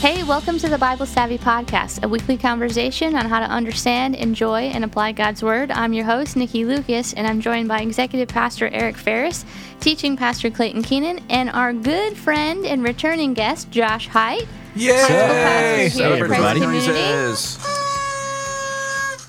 Hey, 0.00 0.22
welcome 0.22 0.58
to 0.60 0.68
the 0.68 0.78
Bible 0.78 1.06
Savvy 1.06 1.38
Podcast, 1.38 2.04
a 2.04 2.08
weekly 2.08 2.36
conversation 2.36 3.16
on 3.16 3.26
how 3.26 3.40
to 3.40 3.46
understand, 3.46 4.14
enjoy, 4.14 4.60
and 4.60 4.84
apply 4.84 5.10
God's 5.10 5.42
Word. 5.42 5.72
I'm 5.72 5.92
your 5.92 6.04
host, 6.04 6.36
Nikki 6.36 6.64
Lucas, 6.64 7.14
and 7.14 7.26
I'm 7.26 7.40
joined 7.40 7.66
by 7.66 7.80
Executive 7.80 8.28
Pastor 8.28 8.68
Eric 8.68 8.96
Ferris, 8.96 9.44
Teaching 9.80 10.16
Pastor 10.16 10.50
Clayton 10.50 10.84
Keenan, 10.84 11.18
and 11.28 11.50
our 11.50 11.72
good 11.72 12.16
friend 12.16 12.64
and 12.64 12.84
returning 12.84 13.34
guest, 13.34 13.72
Josh 13.72 14.06
Haight. 14.06 14.46
Yay! 14.76 15.88
Hey, 15.88 16.04
everybody. 16.04 16.60
Community. 16.60 17.77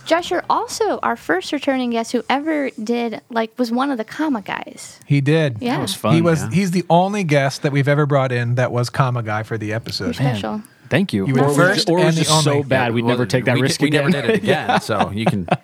Jesus. 0.10 0.26
Josh, 0.26 0.32
you're 0.32 0.44
also 0.50 1.00
our 1.00 1.16
first 1.16 1.52
returning 1.52 1.92
guest 1.92 2.12
who 2.12 2.24
ever 2.30 2.70
did, 2.72 3.22
like, 3.30 3.58
was 3.58 3.72
one 3.72 3.92
of 3.92 3.98
the 3.98 4.04
comma 4.04 4.42
guys. 4.42 5.00
He 5.06 5.22
did. 5.22 5.58
Yeah. 5.62 5.76
That 5.76 5.82
was 5.82 5.96
fun, 5.96 6.16
He 6.16 6.22
was. 6.22 6.42
yeah. 6.44 6.50
He's 6.52 6.72
the 6.72 6.86
only 6.90 7.24
guest 7.24 7.62
that 7.62 7.72
we've 7.72 7.88
ever 7.88 8.06
brought 8.06 8.32
in 8.32 8.56
that 8.56 8.72
was 8.72 8.90
comma 8.90 9.24
guy 9.24 9.44
for 9.44 9.58
the 9.58 9.68
You're 9.68 9.76
episode. 9.78 10.16
special. 10.16 10.62
Thank 10.90 11.14
you. 11.14 11.28
You 11.28 11.36
were 11.36 11.46
or 11.46 11.54
first 11.54 11.90
or 11.90 12.04
was 12.04 12.16
just 12.16 12.44
so 12.44 12.64
bad 12.64 12.94
we'd 12.94 13.04
Well, 13.06 13.14
never 13.14 13.26
take 13.28 13.46
that 13.46 13.56
we, 13.56 13.62
risk 13.62 13.80
we 13.82 13.88
again. 13.90 14.10
never 14.10 14.28
did 14.28 14.36
it 14.38 14.44
again, 14.44 14.82
so 14.82 15.12
you 15.12 15.26
can. 15.26 15.48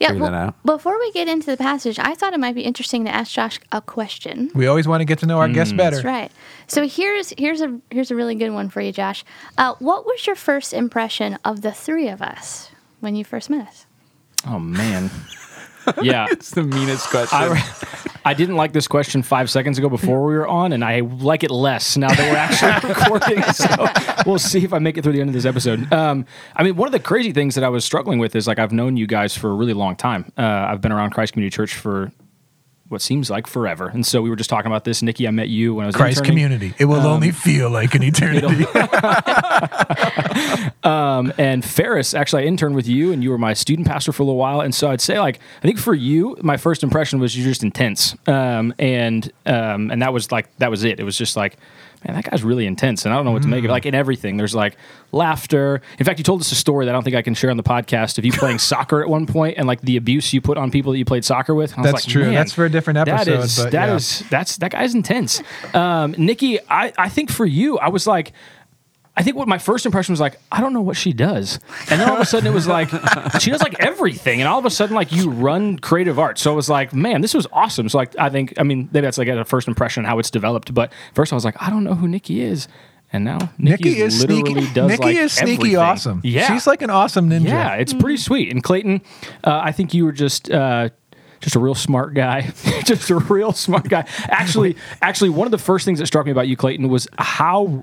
Yeah, 0.00 0.10
Figure 0.10 0.22
well, 0.22 0.30
that 0.30 0.38
out. 0.38 0.54
before 0.64 0.96
we 0.96 1.10
get 1.10 1.26
into 1.26 1.46
the 1.46 1.56
passage, 1.56 1.98
I 1.98 2.14
thought 2.14 2.32
it 2.32 2.38
might 2.38 2.54
be 2.54 2.60
interesting 2.60 3.04
to 3.06 3.10
ask 3.12 3.32
Josh 3.32 3.58
a 3.72 3.80
question. 3.82 4.48
We 4.54 4.68
always 4.68 4.86
want 4.86 5.00
to 5.00 5.04
get 5.04 5.18
to 5.18 5.26
know 5.26 5.38
our 5.40 5.48
guests 5.48 5.72
better. 5.72 5.96
That's 5.96 6.04
right. 6.04 6.30
So 6.68 6.86
here's 6.86 7.30
here's 7.36 7.60
a 7.62 7.80
here's 7.90 8.12
a 8.12 8.14
really 8.14 8.36
good 8.36 8.50
one 8.50 8.68
for 8.68 8.80
you, 8.80 8.92
Josh. 8.92 9.24
Uh, 9.56 9.74
what 9.80 10.06
was 10.06 10.24
your 10.24 10.36
first 10.36 10.72
impression 10.72 11.36
of 11.44 11.62
the 11.62 11.72
three 11.72 12.06
of 12.06 12.22
us 12.22 12.67
when 13.00 13.16
you 13.16 13.24
first 13.24 13.50
met 13.50 13.66
us? 13.68 13.86
oh 14.46 14.58
man. 14.58 15.10
Yeah. 16.02 16.26
It's 16.28 16.50
the 16.50 16.62
meanest 16.62 17.08
question. 17.08 17.38
I, 17.38 17.64
I 18.26 18.34
didn't 18.34 18.56
like 18.56 18.74
this 18.74 18.86
question 18.86 19.22
five 19.22 19.48
seconds 19.48 19.78
ago 19.78 19.88
before 19.88 20.22
we 20.26 20.34
were 20.34 20.46
on, 20.46 20.74
and 20.74 20.84
I 20.84 21.00
like 21.00 21.44
it 21.44 21.50
less 21.50 21.96
now 21.96 22.08
that 22.08 22.18
we're 22.30 22.36
actually 22.36 22.88
recording. 22.94 23.42
So 23.54 23.86
we'll 24.26 24.38
see 24.38 24.64
if 24.64 24.74
I 24.74 24.80
make 24.80 24.98
it 24.98 25.02
through 25.02 25.14
the 25.14 25.20
end 25.22 25.30
of 25.30 25.34
this 25.34 25.46
episode. 25.46 25.90
Um, 25.90 26.26
I 26.54 26.62
mean, 26.62 26.76
one 26.76 26.86
of 26.88 26.92
the 26.92 27.00
crazy 27.00 27.32
things 27.32 27.54
that 27.54 27.64
I 27.64 27.70
was 27.70 27.86
struggling 27.86 28.18
with 28.18 28.36
is 28.36 28.46
like 28.46 28.58
I've 28.58 28.70
known 28.72 28.98
you 28.98 29.06
guys 29.06 29.34
for 29.34 29.48
a 29.48 29.54
really 29.54 29.72
long 29.72 29.96
time. 29.96 30.30
Uh, 30.36 30.42
I've 30.42 30.82
been 30.82 30.92
around 30.92 31.12
Christ 31.12 31.32
Community 31.32 31.56
Church 31.56 31.74
for 31.74 32.12
what 32.88 33.02
seems 33.02 33.28
like 33.30 33.46
forever, 33.46 33.88
and 33.88 34.06
so 34.06 34.22
we 34.22 34.30
were 34.30 34.36
just 34.36 34.50
talking 34.50 34.70
about 34.70 34.84
this. 34.84 35.02
Nikki, 35.02 35.28
I 35.28 35.30
met 35.30 35.48
you 35.48 35.74
when 35.74 35.84
I 35.84 35.86
was 35.86 35.96
Christ 35.96 36.18
interning. 36.18 36.44
community. 36.44 36.74
It 36.78 36.86
will 36.86 37.06
only 37.06 37.32
feel 37.32 37.70
like 37.70 37.94
an 37.94 38.02
eternity. 38.04 38.64
Um, 40.84 41.32
and 41.38 41.64
Ferris, 41.64 42.14
actually, 42.14 42.44
I 42.44 42.46
interned 42.46 42.74
with 42.74 42.86
you, 42.86 43.12
and 43.12 43.22
you 43.22 43.30
were 43.30 43.38
my 43.38 43.52
student 43.52 43.86
pastor 43.86 44.12
for 44.12 44.22
a 44.22 44.26
little 44.26 44.38
while. 44.38 44.60
And 44.60 44.74
so 44.74 44.90
I'd 44.90 45.00
say, 45.00 45.18
like, 45.18 45.40
I 45.58 45.62
think 45.62 45.78
for 45.78 45.94
you, 45.94 46.36
my 46.40 46.56
first 46.56 46.82
impression 46.82 47.18
was 47.18 47.36
you're 47.36 47.46
just 47.46 47.62
intense, 47.62 48.16
um, 48.26 48.72
and 48.78 49.30
um, 49.44 49.90
and 49.90 50.00
that 50.02 50.12
was 50.12 50.30
like 50.30 50.54
that 50.58 50.70
was 50.70 50.84
it. 50.84 51.00
It 51.00 51.04
was 51.04 51.18
just 51.18 51.36
like, 51.36 51.56
man, 52.06 52.14
that 52.16 52.30
guy's 52.30 52.42
really 52.44 52.66
intense, 52.66 53.04
and 53.04 53.12
I 53.12 53.16
don't 53.16 53.24
know 53.24 53.32
what 53.32 53.42
to 53.42 53.48
make 53.48 53.60
of 53.60 53.66
it. 53.66 53.72
Like 53.72 53.86
in 53.86 53.94
everything, 53.94 54.36
there's 54.36 54.54
like 54.54 54.76
laughter. 55.12 55.80
In 55.98 56.04
fact, 56.04 56.18
you 56.18 56.24
told 56.24 56.40
us 56.40 56.52
a 56.52 56.54
story 56.54 56.84
that 56.86 56.90
I 56.90 56.92
don't 56.92 57.02
think 57.02 57.16
I 57.16 57.22
can 57.22 57.34
share 57.34 57.50
on 57.50 57.56
the 57.56 57.62
podcast 57.62 58.18
of 58.18 58.24
you 58.24 58.32
playing 58.44 58.58
soccer 58.58 59.02
at 59.02 59.08
one 59.08 59.26
point 59.26 59.58
and 59.58 59.66
like 59.66 59.80
the 59.80 59.96
abuse 59.96 60.32
you 60.32 60.40
put 60.40 60.56
on 60.58 60.70
people 60.70 60.92
that 60.92 60.98
you 60.98 61.04
played 61.04 61.24
soccer 61.24 61.54
with. 61.54 61.72
And 61.76 61.80
I 61.80 61.82
was 61.82 61.92
That's 61.92 62.06
like, 62.06 62.12
true. 62.12 62.24
"Man, 62.24 62.34
That's 62.34 62.52
for 62.52 62.64
a 62.64 62.70
different 62.70 62.98
episode, 62.98 63.24
That 63.24 63.44
is, 63.44 63.56
but, 63.58 63.72
that 63.72 63.88
yeah. 63.88 63.94
is- 63.96 64.22
that's 64.30 64.56
that 64.58 64.70
guy's 64.72 64.94
intense. 64.94 65.42
Um, 65.74 66.14
Nikki, 66.18 66.60
I 66.68 66.92
I 66.98 67.08
think 67.08 67.30
for 67.30 67.46
you, 67.46 67.78
I 67.78 67.88
was 67.88 68.06
like. 68.06 68.32
I 69.18 69.22
think 69.22 69.36
what 69.36 69.48
my 69.48 69.58
first 69.58 69.84
impression 69.84 70.12
was 70.12 70.20
like, 70.20 70.38
I 70.52 70.60
don't 70.60 70.72
know 70.72 70.80
what 70.80 70.96
she 70.96 71.12
does. 71.12 71.58
And 71.90 72.00
then 72.00 72.08
all 72.08 72.14
of 72.14 72.20
a 72.20 72.24
sudden 72.24 72.46
it 72.46 72.54
was 72.54 72.68
like, 72.68 72.88
she 73.40 73.50
does 73.50 73.60
like 73.60 73.74
everything. 73.80 74.40
And 74.40 74.48
all 74.48 74.60
of 74.60 74.64
a 74.64 74.70
sudden, 74.70 74.94
like, 74.94 75.10
you 75.10 75.28
run 75.28 75.76
creative 75.80 76.20
art. 76.20 76.38
So 76.38 76.52
it 76.52 76.54
was 76.54 76.70
like, 76.70 76.94
man, 76.94 77.20
this 77.20 77.34
was 77.34 77.48
awesome. 77.52 77.88
So, 77.88 77.98
like, 77.98 78.16
I 78.16 78.30
think, 78.30 78.54
I 78.58 78.62
mean, 78.62 78.88
maybe 78.92 79.04
that's 79.04 79.18
like 79.18 79.26
a 79.26 79.44
first 79.44 79.66
impression 79.66 80.04
how 80.04 80.20
it's 80.20 80.30
developed. 80.30 80.72
But 80.72 80.92
first 81.14 81.32
I 81.32 81.36
was 81.36 81.44
like, 81.44 81.60
I 81.60 81.68
don't 81.68 81.82
know 81.82 81.96
who 81.96 82.06
Nikki 82.06 82.42
is. 82.42 82.68
And 83.12 83.24
now 83.24 83.38
Nikki, 83.58 83.88
Nikki 83.88 84.00
is 84.02 84.20
literally 84.20 84.52
sneaky. 84.52 84.74
does 84.74 84.88
Nikki 84.88 85.02
like 85.02 85.16
is 85.16 85.32
sneaky 85.32 85.52
everything. 85.52 85.76
awesome. 85.78 86.20
Yeah. 86.22 86.52
she's 86.52 86.66
like 86.68 86.82
an 86.82 86.90
awesome 86.90 87.28
ninja. 87.28 87.48
Yeah, 87.48 87.74
it's 87.74 87.94
pretty 87.94 88.18
sweet. 88.18 88.52
And 88.52 88.62
Clayton, 88.62 89.00
uh, 89.42 89.60
I 89.64 89.72
think 89.72 89.94
you 89.94 90.04
were 90.04 90.12
just 90.12 90.48
uh, 90.48 90.90
just 91.40 91.56
a 91.56 91.58
real 91.58 91.74
smart 91.74 92.14
guy, 92.14 92.52
just 92.84 93.10
a 93.10 93.16
real 93.16 93.52
smart 93.52 93.88
guy. 93.88 94.06
Actually, 94.28 94.76
actually, 95.02 95.30
one 95.30 95.46
of 95.46 95.50
the 95.50 95.58
first 95.58 95.84
things 95.86 95.98
that 95.98 96.06
struck 96.06 96.26
me 96.26 96.32
about 96.32 96.48
you, 96.48 96.56
Clayton, 96.56 96.88
was 96.88 97.08
how 97.18 97.82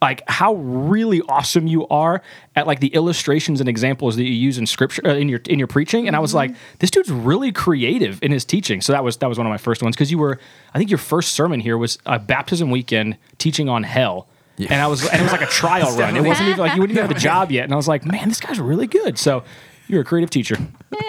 like 0.00 0.22
how 0.28 0.54
really 0.54 1.20
awesome 1.22 1.66
you 1.66 1.86
are 1.88 2.22
at 2.54 2.66
like 2.66 2.80
the 2.80 2.88
illustrations 2.88 3.60
and 3.60 3.68
examples 3.68 4.16
that 4.16 4.24
you 4.24 4.32
use 4.32 4.58
in 4.58 4.66
scripture 4.66 5.02
uh, 5.06 5.14
in 5.14 5.28
your 5.28 5.40
in 5.46 5.58
your 5.58 5.68
preaching 5.68 6.06
and 6.06 6.14
i 6.14 6.18
was 6.18 6.34
like 6.34 6.54
this 6.78 6.90
dude's 6.90 7.10
really 7.10 7.52
creative 7.52 8.22
in 8.22 8.30
his 8.30 8.44
teaching 8.44 8.80
so 8.80 8.92
that 8.92 9.02
was 9.02 9.16
that 9.18 9.28
was 9.28 9.38
one 9.38 9.46
of 9.46 9.50
my 9.50 9.58
first 9.58 9.82
ones 9.82 9.96
because 9.96 10.10
you 10.10 10.18
were 10.18 10.38
i 10.74 10.78
think 10.78 10.90
your 10.90 10.98
first 10.98 11.32
sermon 11.32 11.60
here 11.60 11.76
was 11.76 11.98
a 12.06 12.18
baptism 12.18 12.70
weekend 12.70 13.16
teaching 13.38 13.68
on 13.68 13.82
hell 13.82 14.28
and 14.58 14.82
I 14.82 14.88
was, 14.88 15.08
and 15.08 15.20
it 15.20 15.22
was 15.22 15.30
like 15.30 15.42
a 15.42 15.46
trial 15.52 15.96
run. 15.96 16.16
It 16.16 16.24
wasn't 16.24 16.48
even 16.48 16.58
like 16.58 16.74
you 16.74 16.80
wouldn't 16.80 16.98
even 16.98 17.08
have 17.08 17.16
a 17.16 17.20
job 17.20 17.52
yet. 17.52 17.62
And 17.62 17.72
I 17.72 17.76
was 17.76 17.86
like, 17.86 18.04
man, 18.04 18.28
this 18.28 18.40
guy's 18.40 18.58
really 18.58 18.88
good. 18.88 19.16
So 19.16 19.44
you're 19.86 20.02
a 20.02 20.04
creative 20.04 20.30
teacher. 20.30 20.56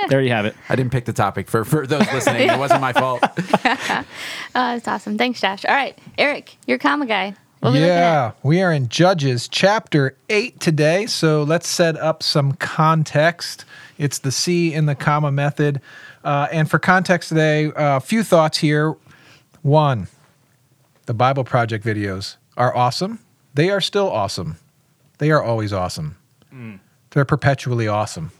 There 0.08 0.22
you 0.22 0.30
have 0.30 0.46
it. 0.46 0.56
I 0.70 0.76
didn't 0.76 0.92
pick 0.92 1.06
the 1.06 1.14
topic 1.14 1.50
for, 1.50 1.66
for 1.66 1.86
those 1.86 2.06
listening. 2.14 2.50
It 2.50 2.58
wasn't 2.58 2.82
my 2.82 2.94
fault. 2.94 3.24
Uh, 4.56 4.74
that's 4.74 4.88
awesome. 4.88 5.16
Thanks, 5.16 5.40
Josh. 5.40 5.64
All 5.64 5.76
right, 5.76 5.98
Eric, 6.18 6.58
you're 6.66 6.78
a 6.78 6.80
comma 6.80 7.06
guy. 7.06 7.36
What 7.60 7.70
are 7.70 7.74
we 7.74 7.80
looking? 7.80 7.94
Yeah, 7.94 8.32
we 8.42 8.62
are 8.62 8.72
in 8.72 8.88
Judges 8.88 9.50
chapter 9.50 10.16
8 10.30 10.62
today. 10.62 11.06
So 11.08 11.44
let's 11.44 11.68
set 11.68 11.98
up 11.98 12.24
some 12.24 12.54
context. 12.54 13.66
It's 13.98 14.18
the 14.18 14.32
C 14.32 14.74
in 14.74 14.86
the 14.86 14.96
comma 14.96 15.30
method. 15.30 15.82
Uh, 16.24 16.48
and 16.54 16.72
for 16.72 16.80
context 16.80 17.28
today, 17.28 17.70
a 17.76 18.00
few 18.00 18.24
thoughts 18.24 18.60
here. 18.60 18.96
One, 19.62 20.08
the 21.06 21.14
Bible 21.14 21.44
Project 21.44 21.86
videos 21.86 22.38
are 22.56 22.74
awesome. 22.74 23.20
They 23.54 23.70
are 23.70 23.82
still 23.82 24.10
awesome. 24.10 24.56
They 25.18 25.32
are 25.32 25.44
always 25.44 25.74
awesome. 25.74 26.16
They're 27.10 27.26
perpetually 27.26 27.90
awesome. 27.90 28.32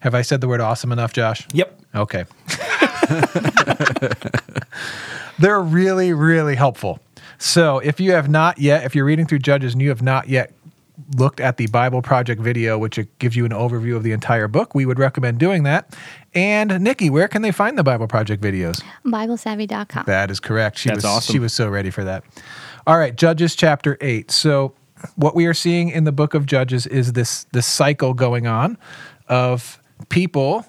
Have 0.00 0.16
I 0.16 0.22
said 0.22 0.40
the 0.40 0.48
word 0.48 0.60
awesome 0.60 0.90
enough, 0.90 1.12
Josh? 1.12 1.46
Yep. 1.52 1.80
Okay. 1.94 2.24
They're 5.38 5.60
really, 5.60 6.12
really 6.12 6.56
helpful. 6.56 6.98
So 7.38 7.78
if 7.78 8.00
you 8.00 8.12
have 8.12 8.28
not 8.28 8.58
yet, 8.58 8.84
if 8.84 8.94
you're 8.94 9.04
reading 9.04 9.26
through 9.26 9.40
Judges 9.40 9.72
and 9.72 9.82
you 9.82 9.88
have 9.90 10.02
not 10.02 10.28
yet 10.28 10.52
looked 11.16 11.40
at 11.40 11.56
the 11.56 11.66
Bible 11.66 12.02
Project 12.02 12.40
video, 12.40 12.78
which 12.78 12.98
gives 13.18 13.36
you 13.36 13.44
an 13.44 13.52
overview 13.52 13.96
of 13.96 14.02
the 14.02 14.12
entire 14.12 14.48
book, 14.48 14.74
we 14.74 14.86
would 14.86 14.98
recommend 14.98 15.38
doing 15.38 15.62
that. 15.64 15.96
And 16.34 16.80
Nikki, 16.80 17.10
where 17.10 17.28
can 17.28 17.42
they 17.42 17.52
find 17.52 17.76
the 17.76 17.84
Bible 17.84 18.06
Project 18.08 18.42
videos? 18.42 18.82
BibleSavvy.com. 19.04 20.04
That 20.06 20.30
is 20.30 20.40
correct. 20.40 20.78
She 20.78 20.88
That's 20.88 20.98
was 20.98 21.04
awesome. 21.04 21.32
she 21.32 21.38
was 21.38 21.52
so 21.52 21.68
ready 21.68 21.90
for 21.90 22.04
that. 22.04 22.24
All 22.86 22.98
right, 22.98 23.14
Judges 23.14 23.54
chapter 23.54 23.98
8. 24.00 24.30
So 24.30 24.74
what 25.16 25.34
we 25.34 25.46
are 25.46 25.54
seeing 25.54 25.90
in 25.90 26.04
the 26.04 26.12
book 26.12 26.34
of 26.34 26.46
Judges 26.46 26.86
is 26.86 27.12
this 27.12 27.44
this 27.52 27.66
cycle 27.66 28.14
going 28.14 28.46
on 28.46 28.78
of 29.28 29.80
people 30.08 30.64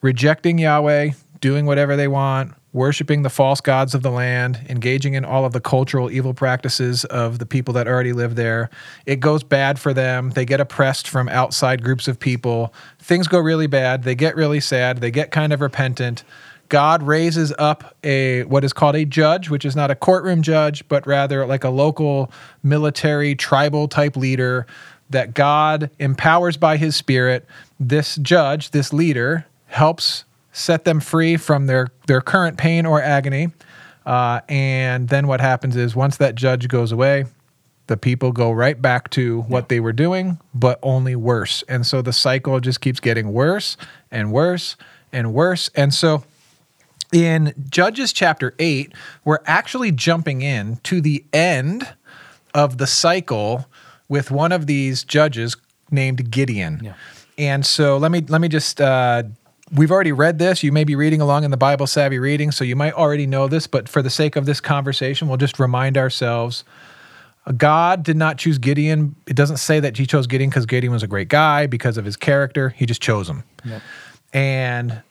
rejecting 0.00 0.58
Yahweh, 0.58 1.10
doing 1.40 1.66
whatever 1.66 1.96
they 1.96 2.08
want, 2.08 2.54
worshiping 2.76 3.22
the 3.22 3.30
false 3.30 3.60
gods 3.62 3.94
of 3.94 4.02
the 4.02 4.10
land, 4.10 4.60
engaging 4.68 5.14
in 5.14 5.24
all 5.24 5.46
of 5.46 5.52
the 5.52 5.60
cultural 5.60 6.10
evil 6.10 6.34
practices 6.34 7.06
of 7.06 7.38
the 7.38 7.46
people 7.46 7.72
that 7.72 7.88
already 7.88 8.12
live 8.12 8.34
there. 8.36 8.68
It 9.06 9.18
goes 9.18 9.42
bad 9.42 9.78
for 9.78 9.94
them. 9.94 10.30
They 10.30 10.44
get 10.44 10.60
oppressed 10.60 11.08
from 11.08 11.28
outside 11.30 11.82
groups 11.82 12.06
of 12.06 12.20
people. 12.20 12.72
Things 12.98 13.26
go 13.28 13.38
really 13.38 13.66
bad. 13.66 14.02
They 14.04 14.14
get 14.14 14.36
really 14.36 14.60
sad. 14.60 14.98
They 14.98 15.10
get 15.10 15.30
kind 15.30 15.54
of 15.54 15.62
repentant. 15.62 16.22
God 16.68 17.02
raises 17.02 17.52
up 17.58 17.96
a 18.04 18.44
what 18.44 18.62
is 18.62 18.74
called 18.74 18.94
a 18.94 19.06
judge, 19.06 19.48
which 19.48 19.64
is 19.64 19.74
not 19.74 19.90
a 19.90 19.94
courtroom 19.94 20.42
judge, 20.42 20.86
but 20.88 21.06
rather 21.06 21.46
like 21.46 21.64
a 21.64 21.70
local 21.70 22.30
military 22.62 23.34
tribal 23.34 23.88
type 23.88 24.16
leader 24.16 24.66
that 25.08 25.32
God 25.32 25.90
empowers 25.98 26.58
by 26.58 26.76
his 26.76 26.94
spirit. 26.94 27.46
This 27.80 28.16
judge, 28.16 28.72
this 28.72 28.92
leader, 28.92 29.46
helps 29.66 30.25
set 30.56 30.86
them 30.86 31.00
free 31.00 31.36
from 31.36 31.66
their, 31.66 31.88
their 32.06 32.22
current 32.22 32.56
pain 32.56 32.86
or 32.86 33.02
agony. 33.02 33.50
Uh, 34.06 34.40
and 34.48 35.08
then 35.10 35.26
what 35.26 35.38
happens 35.38 35.76
is 35.76 35.94
once 35.94 36.16
that 36.16 36.34
judge 36.34 36.66
goes 36.68 36.92
away, 36.92 37.26
the 37.88 37.96
people 37.98 38.32
go 38.32 38.50
right 38.50 38.80
back 38.80 39.10
to 39.10 39.42
what 39.42 39.68
they 39.68 39.80
were 39.80 39.92
doing, 39.92 40.40
but 40.54 40.78
only 40.82 41.14
worse. 41.14 41.62
And 41.68 41.86
so 41.86 42.00
the 42.00 42.12
cycle 42.12 42.58
just 42.60 42.80
keeps 42.80 43.00
getting 43.00 43.34
worse 43.34 43.76
and 44.10 44.32
worse 44.32 44.76
and 45.12 45.34
worse. 45.34 45.68
And 45.74 45.92
so 45.92 46.24
in 47.12 47.52
Judges 47.68 48.14
chapter 48.14 48.54
8, 48.58 48.94
we're 49.26 49.40
actually 49.44 49.92
jumping 49.92 50.40
in 50.40 50.76
to 50.84 51.02
the 51.02 51.22
end 51.34 51.86
of 52.54 52.78
the 52.78 52.86
cycle 52.86 53.66
with 54.08 54.30
one 54.30 54.52
of 54.52 54.66
these 54.66 55.04
judges 55.04 55.54
named 55.90 56.30
Gideon. 56.30 56.80
Yeah. 56.82 56.94
And 57.36 57.66
so 57.66 57.98
let 57.98 58.10
me 58.10 58.22
let 58.22 58.40
me 58.40 58.48
just 58.48 58.80
uh, 58.80 59.24
we've 59.72 59.90
already 59.90 60.12
read 60.12 60.38
this. 60.38 60.62
You 60.62 60.72
may 60.72 60.84
be 60.84 60.94
reading 60.94 61.20
along 61.20 61.44
in 61.44 61.50
the 61.50 61.56
Bible 61.56 61.86
Savvy 61.86 62.18
reading, 62.18 62.50
so 62.50 62.64
you 62.64 62.76
might 62.76 62.92
already 62.94 63.26
know 63.26 63.48
this, 63.48 63.66
but 63.66 63.88
for 63.88 64.02
the 64.02 64.10
sake 64.10 64.36
of 64.36 64.46
this 64.46 64.60
conversation, 64.60 65.28
we'll 65.28 65.36
just 65.36 65.58
remind 65.58 65.96
ourselves 65.96 66.64
uh, 67.46 67.52
God 67.52 68.02
did 68.02 68.16
not 68.16 68.38
choose 68.38 68.58
Gideon. 68.58 69.16
It 69.26 69.36
doesn't 69.36 69.58
say 69.58 69.80
that 69.80 69.96
he 69.96 70.06
chose 70.06 70.26
Gideon 70.26 70.50
because 70.50 70.66
Gideon 70.66 70.92
was 70.92 71.02
a 71.02 71.08
great 71.08 71.28
guy 71.28 71.66
because 71.66 71.96
of 71.96 72.04
his 72.04 72.16
character. 72.16 72.70
He 72.70 72.86
just 72.86 73.02
chose 73.02 73.28
him. 73.28 73.44
And 74.32 75.02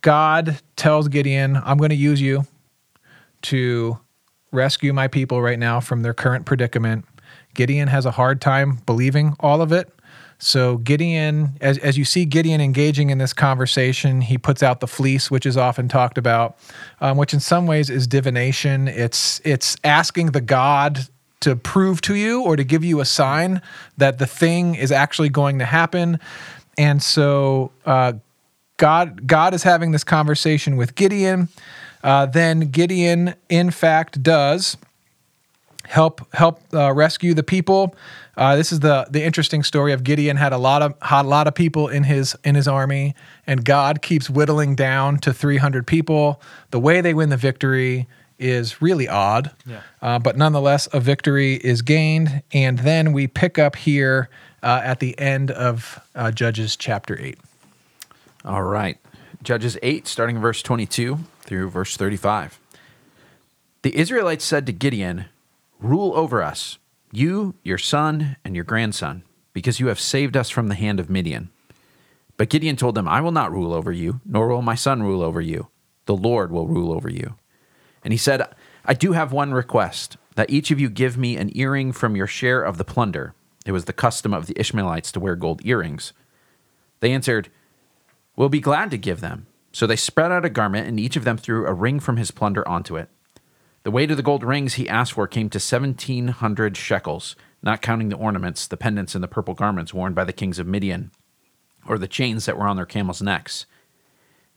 God 0.00 0.60
tells 0.76 1.08
Gideon, 1.08 1.56
I'm 1.56 1.78
going 1.78 1.90
to 1.90 1.96
use 1.96 2.20
you 2.20 2.46
to 3.42 3.98
rescue 4.50 4.92
my 4.92 5.08
people 5.08 5.40
right 5.40 5.58
now 5.58 5.80
from 5.80 6.02
their 6.02 6.14
current 6.14 6.44
predicament. 6.44 7.04
Gideon 7.54 7.88
has 7.88 8.06
a 8.06 8.10
hard 8.10 8.40
time 8.40 8.78
believing 8.86 9.36
all 9.40 9.62
of 9.62 9.72
it. 9.72 9.92
So 10.44 10.78
Gideon, 10.78 11.56
as, 11.60 11.78
as 11.78 11.96
you 11.96 12.04
see 12.04 12.24
Gideon 12.24 12.60
engaging 12.60 13.10
in 13.10 13.18
this 13.18 13.32
conversation, 13.32 14.22
he 14.22 14.36
puts 14.36 14.60
out 14.60 14.80
the 14.80 14.88
fleece, 14.88 15.30
which 15.30 15.46
is 15.46 15.56
often 15.56 15.86
talked 15.86 16.18
about, 16.18 16.58
um, 17.00 17.16
which 17.16 17.32
in 17.32 17.38
some 17.38 17.68
ways 17.68 17.88
is 17.88 18.08
divination. 18.08 18.88
It's 18.88 19.40
it's 19.44 19.76
asking 19.84 20.32
the 20.32 20.40
god 20.40 21.06
to 21.42 21.54
prove 21.54 22.00
to 22.02 22.16
you 22.16 22.42
or 22.42 22.56
to 22.56 22.64
give 22.64 22.82
you 22.82 22.98
a 22.98 23.04
sign 23.04 23.62
that 23.98 24.18
the 24.18 24.26
thing 24.26 24.74
is 24.74 24.90
actually 24.90 25.28
going 25.28 25.60
to 25.60 25.64
happen. 25.64 26.18
And 26.76 27.00
so 27.00 27.70
uh, 27.86 28.14
God 28.78 29.28
God 29.28 29.54
is 29.54 29.62
having 29.62 29.92
this 29.92 30.02
conversation 30.02 30.76
with 30.76 30.96
Gideon. 30.96 31.50
Uh, 32.02 32.26
then 32.26 32.72
Gideon, 32.72 33.34
in 33.48 33.70
fact, 33.70 34.24
does 34.24 34.76
help 35.84 36.20
help 36.34 36.60
uh, 36.74 36.92
rescue 36.92 37.32
the 37.32 37.44
people. 37.44 37.94
Uh, 38.36 38.56
this 38.56 38.72
is 38.72 38.80
the 38.80 39.06
the 39.10 39.22
interesting 39.22 39.62
story 39.62 39.92
of 39.92 40.04
Gideon 40.04 40.36
had 40.38 40.52
a 40.52 40.58
lot 40.58 40.80
of 40.82 40.94
had 41.02 41.24
a 41.26 41.28
lot 41.28 41.46
of 41.46 41.54
people 41.54 41.88
in 41.88 42.04
his 42.04 42.34
in 42.44 42.54
his 42.54 42.66
army, 42.66 43.14
and 43.46 43.64
God 43.64 44.00
keeps 44.02 44.30
whittling 44.30 44.74
down 44.74 45.18
to 45.18 45.32
300 45.34 45.86
people. 45.86 46.40
The 46.70 46.80
way 46.80 47.00
they 47.02 47.12
win 47.14 47.28
the 47.28 47.36
victory 47.36 48.06
is 48.38 48.80
really 48.82 49.06
odd, 49.08 49.50
Yeah. 49.66 49.82
uh, 50.00 50.18
but 50.18 50.36
nonetheless, 50.36 50.88
a 50.92 50.98
victory 50.98 51.54
is 51.56 51.82
gained. 51.82 52.42
And 52.52 52.78
then 52.80 53.12
we 53.12 53.26
pick 53.28 53.58
up 53.58 53.76
here 53.76 54.28
uh, 54.62 54.80
at 54.82 54.98
the 54.98 55.16
end 55.18 55.50
of 55.52 56.00
uh, 56.14 56.30
Judges 56.32 56.74
chapter 56.74 57.16
eight. 57.20 57.38
All 58.44 58.62
right. 58.64 58.98
Judges 59.44 59.76
8, 59.82 60.06
starting 60.08 60.38
verse 60.40 60.62
22 60.62 61.18
through 61.42 61.68
verse 61.70 61.96
35. 61.96 62.58
The 63.82 63.96
Israelites 63.96 64.44
said 64.44 64.66
to 64.66 64.72
Gideon, 64.72 65.24
Rule 65.80 66.12
over 66.14 66.42
us, 66.42 66.78
you, 67.12 67.54
your 67.62 67.78
son, 67.78 68.36
and 68.44 68.54
your 68.54 68.64
grandson, 68.64 69.22
because 69.52 69.78
you 69.78 69.88
have 69.88 70.00
saved 70.00 70.36
us 70.36 70.50
from 70.50 70.68
the 70.68 70.74
hand 70.74 70.98
of 70.98 71.10
Midian. 71.10 71.50
But 72.36 72.48
Gideon 72.48 72.76
told 72.76 72.94
them, 72.94 73.06
I 73.06 73.20
will 73.20 73.32
not 73.32 73.52
rule 73.52 73.72
over 73.72 73.92
you, 73.92 74.20
nor 74.24 74.48
will 74.48 74.62
my 74.62 74.74
son 74.74 75.02
rule 75.02 75.22
over 75.22 75.40
you. 75.40 75.68
The 76.06 76.16
Lord 76.16 76.50
will 76.50 76.66
rule 76.66 76.92
over 76.92 77.10
you. 77.10 77.36
And 78.02 78.12
he 78.12 78.18
said, 78.18 78.42
I 78.84 78.94
do 78.94 79.12
have 79.12 79.32
one 79.32 79.52
request 79.52 80.16
that 80.34 80.50
each 80.50 80.70
of 80.70 80.80
you 80.80 80.88
give 80.88 81.16
me 81.16 81.36
an 81.36 81.56
earring 81.56 81.92
from 81.92 82.16
your 82.16 82.26
share 82.26 82.62
of 82.62 82.78
the 82.78 82.84
plunder. 82.84 83.34
It 83.64 83.72
was 83.72 83.84
the 83.84 83.92
custom 83.92 84.34
of 84.34 84.46
the 84.46 84.58
Ishmaelites 84.58 85.12
to 85.12 85.20
wear 85.20 85.36
gold 85.36 85.60
earrings. 85.64 86.12
They 87.00 87.12
answered, 87.12 87.48
We'll 88.34 88.48
be 88.48 88.60
glad 88.60 88.90
to 88.90 88.98
give 88.98 89.20
them. 89.20 89.46
So 89.72 89.86
they 89.86 89.96
spread 89.96 90.32
out 90.32 90.44
a 90.44 90.50
garment, 90.50 90.88
and 90.88 90.98
each 90.98 91.16
of 91.16 91.24
them 91.24 91.36
threw 91.36 91.66
a 91.66 91.72
ring 91.72 92.00
from 92.00 92.16
his 92.16 92.30
plunder 92.30 92.66
onto 92.66 92.96
it. 92.96 93.08
The 93.84 93.90
weight 93.90 94.12
of 94.12 94.16
the 94.16 94.22
gold 94.22 94.44
rings 94.44 94.74
he 94.74 94.88
asked 94.88 95.14
for 95.14 95.26
came 95.26 95.50
to 95.50 95.58
1,700 95.58 96.76
shekels, 96.76 97.34
not 97.62 97.82
counting 97.82 98.10
the 98.10 98.16
ornaments, 98.16 98.66
the 98.66 98.76
pendants, 98.76 99.14
and 99.14 99.24
the 99.24 99.28
purple 99.28 99.54
garments 99.54 99.92
worn 99.92 100.14
by 100.14 100.24
the 100.24 100.32
kings 100.32 100.60
of 100.60 100.68
Midian, 100.68 101.10
or 101.86 101.98
the 101.98 102.06
chains 102.06 102.46
that 102.46 102.56
were 102.56 102.68
on 102.68 102.76
their 102.76 102.86
camels' 102.86 103.22
necks. 103.22 103.66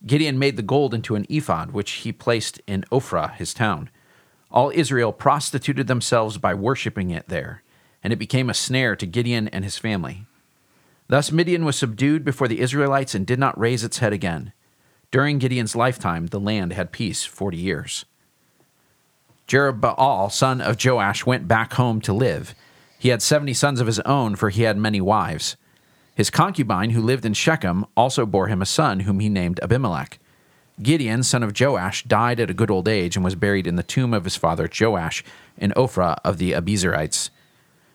Gideon 0.06 0.38
made 0.38 0.58
the 0.58 0.62
gold 0.62 0.94
into 0.94 1.16
an 1.16 1.26
ephod, 1.28 1.72
which 1.72 1.92
he 1.92 2.12
placed 2.12 2.62
in 2.68 2.86
Ophrah, 2.92 3.34
his 3.36 3.54
town. 3.54 3.90
All 4.52 4.72
Israel 4.76 5.12
prostituted 5.12 5.88
themselves 5.88 6.38
by 6.38 6.54
worshipping 6.54 7.10
it 7.10 7.28
there, 7.28 7.64
and 8.04 8.14
it 8.14 8.18
became 8.18 8.50
a 8.50 8.54
snare 8.54 8.96
to 8.96 9.08
Gideon 9.08 9.48
and 9.48 9.64
his 9.64 9.80
family. 9.80 10.28
Thus 11.08 11.32
Midian 11.32 11.66
was 11.66 11.76
subdued 11.76 12.24
before 12.24 12.48
the 12.48 12.60
Israelites 12.60 13.16
and 13.16 13.26
did 13.26 13.40
not 13.40 13.60
raise 13.60 13.84
its 13.84 13.98
head 13.98 14.14
again. 14.14 14.54
During 15.10 15.40
Gideon's 15.40 15.76
lifetime, 15.76 16.28
the 16.28 16.40
land 16.40 16.74
had 16.74 16.92
peace 16.92 17.24
forty 17.24 17.58
years. 17.58 18.06
Jerubbaal, 19.48 20.32
son 20.32 20.62
of 20.62 20.84
Joash, 20.84 21.26
went 21.26 21.48
back 21.48 21.74
home 21.74 22.02
to 22.02 22.14
live. 22.14 22.56
He 22.98 23.10
had 23.10 23.22
seventy 23.22 23.54
sons 23.54 23.80
of 23.80 23.88
his 23.88 24.00
own, 24.02 24.36
for 24.36 24.50
he 24.50 24.64
had 24.64 24.78
many 24.78 25.00
wives. 25.00 25.56
His 26.16 26.30
concubine, 26.30 26.92
who 26.92 27.02
lived 27.02 27.26
in 27.26 27.34
Shechem, 27.34 27.86
also 27.96 28.26
bore 28.26 28.48
him 28.48 28.62
a 28.62 28.66
son, 28.66 29.02
whom 29.02 29.20
he 29.20 29.30
named 29.30 29.60
Abimelech. 29.62 30.18
Gideon, 30.82 31.24
son 31.24 31.44
of 31.44 31.58
Joash, 31.58 32.04
died 32.04 32.40
at 32.40 32.50
a 32.50 32.54
good 32.54 32.72
old 32.72 32.88
age 32.88 33.16
and 33.16 33.24
was 33.24 33.36
buried 33.36 33.68
in 33.68 33.76
the 33.76 33.84
tomb 33.84 34.14
of 34.14 34.24
his 34.24 34.36
father 34.36 34.68
Joash 34.68 35.24
in 35.58 35.72
Ophrah 35.72 36.18
of 36.24 36.38
the 36.38 36.52
Abiezrites. 36.52 37.30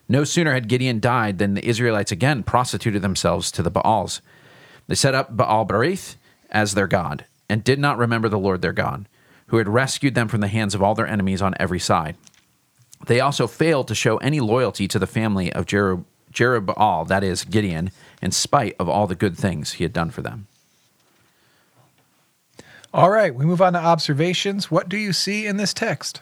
No 0.09 0.25
sooner 0.25 0.53
had 0.53 0.69
Gideon 0.69 0.99
died 0.99 1.39
than 1.39 1.55
the 1.55 1.67
Israelites 1.67 2.13
again 2.13 2.43
prostituted 2.43 3.03
themselves 3.03 3.51
to 3.53 3.63
the 3.63 3.71
Baals. 3.71 4.21
They 4.87 4.95
set 4.95 5.15
up 5.15 5.37
Baal 5.37 5.67
Berith 5.67 6.17
as 6.51 6.75
their 6.75 6.87
god, 6.87 7.27
and 7.49 7.63
did 7.63 7.79
not 7.79 7.99
remember 7.99 8.29
the 8.29 8.39
Lord 8.39 8.63
their 8.63 8.73
God, 8.73 9.07
who 9.51 9.59
had 9.59 9.69
rescued 9.69 10.15
them 10.15 10.29
from 10.29 10.41
the 10.41 10.49
hands 10.49 10.75
of 10.75 10.83
all 10.83 10.95
their 10.95 11.07
enemies 11.07 11.43
on 11.43 11.55
every 11.59 11.81
side. 11.81 12.17
They 13.07 13.21
also 13.21 13.47
failed 13.47 13.89
to 13.89 13.95
show 13.95 14.17
any 14.19 14.41
loyalty 14.41 14.87
to 14.89 14.99
the 14.99 15.07
family 15.07 15.53
of 15.53 15.67
Jerub- 15.67 16.05
Jerubbaal, 16.33 17.09
that 17.09 17.25
is, 17.25 17.45
Gideon, 17.45 17.91
in 18.23 18.31
spite 18.31 18.77
of 18.79 18.89
all 18.89 19.09
the 19.09 19.17
good 19.17 19.37
things 19.37 19.73
he 19.73 19.85
had 19.85 19.93
done 19.93 20.11
for 20.11 20.23
them. 20.23 20.47
All 22.95 23.11
right, 23.11 23.35
we 23.35 23.45
move 23.45 23.61
on 23.61 23.73
to 23.73 23.79
observations. 23.79 24.71
What 24.71 24.89
do 24.89 24.97
you 24.97 25.13
see 25.13 25.47
in 25.47 25.57
this 25.57 25.75
text? 25.75 26.21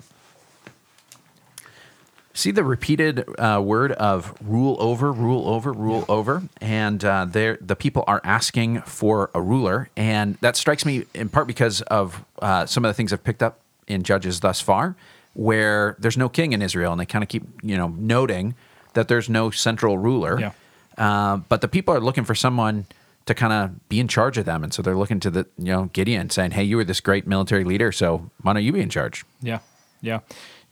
See 2.34 2.52
the 2.52 2.62
repeated 2.62 3.24
uh, 3.38 3.60
word 3.64 3.90
of 3.92 4.32
rule 4.40 4.76
over, 4.78 5.10
rule 5.12 5.48
over, 5.48 5.72
rule 5.72 6.04
over, 6.08 6.44
and 6.60 7.04
uh, 7.04 7.24
there 7.28 7.58
the 7.60 7.74
people 7.74 8.04
are 8.06 8.20
asking 8.22 8.82
for 8.82 9.28
a 9.34 9.40
ruler, 9.40 9.88
and 9.96 10.36
that 10.40 10.54
strikes 10.54 10.84
me 10.86 11.04
in 11.14 11.30
part 11.30 11.48
because 11.48 11.80
of 11.82 12.24
uh, 12.40 12.64
some 12.66 12.84
of 12.84 12.90
the 12.90 12.94
things 12.94 13.12
I've 13.12 13.24
picked 13.24 13.42
up 13.42 13.58
in 13.88 14.04
Judges 14.04 14.38
thus 14.38 14.60
far, 14.60 14.94
where 15.34 15.96
there's 15.98 16.16
no 16.16 16.28
king 16.28 16.52
in 16.52 16.62
Israel, 16.62 16.92
and 16.92 17.00
they 17.00 17.06
kind 17.06 17.24
of 17.24 17.28
keep 17.28 17.42
you 17.60 17.76
know 17.76 17.88
noting 17.98 18.54
that 18.94 19.08
there's 19.08 19.28
no 19.28 19.50
central 19.50 19.98
ruler, 19.98 20.38
Yeah. 20.38 20.52
uh, 20.96 21.38
but 21.38 21.60
the 21.60 21.68
people 21.68 21.92
are 21.92 22.00
looking 22.00 22.24
for 22.24 22.36
someone 22.36 22.86
to 23.26 23.34
kind 23.34 23.52
of 23.52 23.88
be 23.88 23.98
in 23.98 24.06
charge 24.06 24.38
of 24.38 24.44
them, 24.44 24.62
and 24.62 24.72
so 24.72 24.80
they're 24.80 24.96
looking 24.96 25.18
to 25.20 25.30
the 25.30 25.46
you 25.58 25.72
know 25.72 25.86
Gideon 25.92 26.30
saying, 26.30 26.52
"Hey, 26.52 26.62
you 26.62 26.76
were 26.76 26.84
this 26.84 27.00
great 27.00 27.26
military 27.26 27.64
leader, 27.64 27.90
so 27.90 28.30
why 28.42 28.52
don't 28.52 28.62
you 28.62 28.72
be 28.72 28.80
in 28.80 28.90
charge?" 28.90 29.24
Yeah, 29.42 29.58
yeah. 30.00 30.20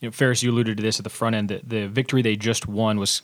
You 0.01 0.09
know, 0.09 0.13
Ferris, 0.13 0.43
you 0.43 0.51
alluded 0.51 0.77
to 0.77 0.83
this 0.83 0.99
at 1.01 1.05
the 1.05 1.11
front 1.11 1.37
end. 1.37 1.49
that 1.49 1.69
the 1.69 1.87
victory 1.87 2.23
they 2.23 2.37
just 2.37 2.67
won 2.69 2.99
was 2.99 3.23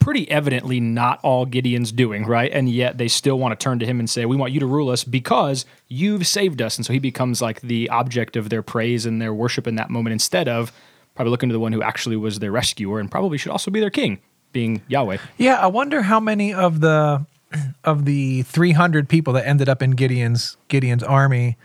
pretty 0.00 0.30
evidently 0.30 0.80
not 0.80 1.20
all 1.22 1.44
Gideon's 1.44 1.92
doing, 1.92 2.24
right? 2.24 2.50
And 2.52 2.70
yet 2.70 2.98
they 2.98 3.08
still 3.08 3.38
want 3.38 3.58
to 3.58 3.62
turn 3.62 3.78
to 3.80 3.86
him 3.86 3.98
and 3.98 4.08
say, 4.08 4.24
"We 4.24 4.36
want 4.36 4.52
you 4.52 4.60
to 4.60 4.66
rule 4.66 4.88
us 4.88 5.04
because 5.04 5.66
you've 5.88 6.26
saved 6.26 6.62
us." 6.62 6.76
And 6.76 6.86
so 6.86 6.92
he 6.92 6.98
becomes 6.98 7.42
like 7.42 7.60
the 7.60 7.90
object 7.90 8.36
of 8.36 8.48
their 8.48 8.62
praise 8.62 9.04
and 9.04 9.20
their 9.20 9.34
worship 9.34 9.66
in 9.66 9.74
that 9.74 9.90
moment, 9.90 10.12
instead 10.12 10.48
of 10.48 10.72
probably 11.14 11.30
looking 11.30 11.48
to 11.48 11.52
the 11.52 11.60
one 11.60 11.72
who 11.72 11.82
actually 11.82 12.16
was 12.16 12.38
their 12.38 12.52
rescuer 12.52 13.00
and 13.00 13.10
probably 13.10 13.36
should 13.38 13.50
also 13.50 13.70
be 13.70 13.80
their 13.80 13.90
king, 13.90 14.20
being 14.52 14.82
Yahweh. 14.88 15.18
Yeah, 15.36 15.56
I 15.56 15.66
wonder 15.66 16.02
how 16.02 16.20
many 16.20 16.54
of 16.54 16.80
the 16.80 17.26
of 17.84 18.04
the 18.04 18.42
300 18.42 19.08
people 19.08 19.32
that 19.34 19.46
ended 19.46 19.68
up 19.68 19.82
in 19.82 19.90
Gideon's 19.90 20.56
Gideon's 20.68 21.02
army 21.02 21.56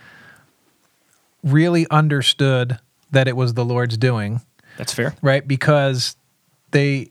really 1.43 1.87
understood 1.89 2.79
that 3.13 3.27
it 3.27 3.35
was 3.35 3.53
the 3.53 3.63
Lord's 3.65 3.97
doing, 3.97 4.41
That's 4.77 4.93
fair. 4.93 5.15
right? 5.21 5.47
Because 5.47 6.15
they 6.71 7.09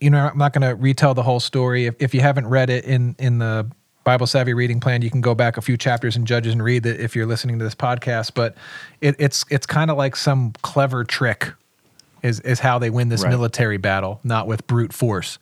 you 0.00 0.10
know, 0.10 0.18
I'm 0.26 0.36
not 0.36 0.52
going 0.52 0.68
to 0.68 0.74
retell 0.74 1.14
the 1.14 1.22
whole 1.22 1.40
story. 1.40 1.86
If, 1.86 1.94
if 1.98 2.12
you 2.14 2.20
haven't 2.20 2.46
read 2.46 2.68
it 2.68 2.84
in 2.84 3.16
in 3.18 3.38
the 3.38 3.66
Bible 4.04 4.26
Savvy 4.26 4.52
reading 4.52 4.78
plan, 4.80 5.00
you 5.00 5.10
can 5.10 5.22
go 5.22 5.34
back 5.34 5.56
a 5.56 5.62
few 5.62 5.78
chapters 5.78 6.14
in 6.14 6.26
Judges 6.26 6.52
and 6.52 6.62
read 6.62 6.84
it 6.84 7.00
if 7.00 7.16
you're 7.16 7.24
listening 7.24 7.58
to 7.58 7.64
this 7.64 7.74
podcast. 7.74 8.32
But 8.34 8.54
it, 9.00 9.16
it's 9.18 9.44
it's 9.50 9.64
kind 9.64 9.90
of 9.90 9.96
like 9.96 10.14
some 10.16 10.52
clever 10.62 11.04
trick, 11.04 11.50
is 12.22 12.40
is 12.40 12.60
how 12.60 12.78
they 12.78 12.90
win 12.90 13.08
this 13.08 13.22
Right. 13.22 13.30
military 13.30 13.78
battle, 13.78 14.20
not 14.22 14.46
with 14.46 14.66
brute 14.66 14.92
force. 14.92 15.38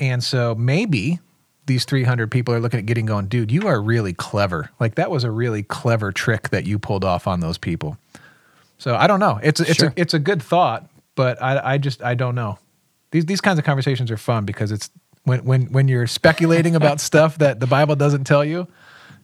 And 0.00 0.24
so 0.24 0.56
maybe 0.56 1.20
these 1.66 1.84
300 1.84 2.28
people 2.28 2.52
are 2.52 2.58
looking 2.60 2.80
at 2.80 2.86
Gideon 2.86 3.06
going, 3.06 3.26
dude, 3.26 3.52
you 3.52 3.68
are 3.68 3.80
really 3.80 4.12
clever. 4.14 4.70
Like 4.80 4.96
that 4.96 5.12
was 5.12 5.22
a 5.22 5.30
really 5.30 5.62
clever 5.62 6.10
trick 6.10 6.48
that 6.48 6.66
you 6.66 6.80
pulled 6.80 7.04
off 7.04 7.28
on 7.28 7.38
those 7.38 7.56
people. 7.56 7.98
So 8.82 8.96
I 8.96 9.06
don't 9.06 9.20
know. 9.20 9.38
It's 9.42 9.60
a, 9.60 9.62
it's 9.70 9.74
Sure. 9.78 9.88
a 9.90 9.92
it's 9.96 10.12
a 10.12 10.18
good 10.18 10.42
thought, 10.42 10.90
but 11.14 11.40
I 11.40 11.74
I 11.74 11.78
just 11.78 12.02
I 12.02 12.14
don't 12.14 12.34
know. 12.34 12.58
These 13.12 13.26
these 13.26 13.40
kinds 13.40 13.60
of 13.60 13.64
conversations 13.64 14.10
are 14.10 14.16
fun 14.16 14.44
because 14.44 14.72
it's 14.72 14.90
when 15.22 15.44
when 15.44 15.66
when 15.72 15.86
you're 15.86 16.08
speculating 16.08 16.74
about 16.74 17.00
stuff 17.10 17.38
that 17.38 17.60
the 17.60 17.68
Bible 17.68 17.94
doesn't 17.94 18.24
tell 18.24 18.44
you. 18.44 18.66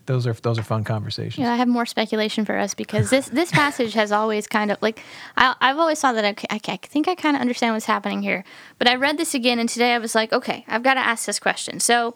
Those 0.06 0.26
are 0.28 0.32
those 0.32 0.58
are 0.58 0.62
fun 0.62 0.84
conversations. 0.84 1.38
Yeah, 1.38 1.52
I 1.52 1.56
have 1.56 1.66
more 1.68 1.86
speculation 1.86 2.44
for 2.44 2.56
us 2.56 2.72
because 2.72 3.10
this 3.10 3.28
this 3.28 3.50
passage 3.50 3.94
has 3.94 4.12
always 4.12 4.46
kind 4.46 4.70
of 4.70 4.78
like 4.80 5.00
I, 5.36 5.54
I've 5.60 5.76
always 5.78 6.00
thought 6.00 6.14
that 6.14 6.24
I, 6.24 6.34
I, 6.54 6.60
I 6.72 6.76
think 6.78 7.08
I 7.08 7.14
kind 7.16 7.34
of 7.36 7.40
understand 7.42 7.74
what's 7.74 7.86
happening 7.86 8.22
here, 8.22 8.44
but 8.78 8.86
I 8.88 8.94
read 8.94 9.18
this 9.18 9.34
again 9.34 9.58
and 9.58 9.68
today 9.68 9.92
I 9.92 9.98
was 9.98 10.14
like, 10.14 10.32
okay, 10.32 10.64
I've 10.68 10.82
got 10.84 10.94
to 10.94 11.00
ask 11.00 11.26
this 11.26 11.38
question. 11.40 11.80
So 11.80 12.14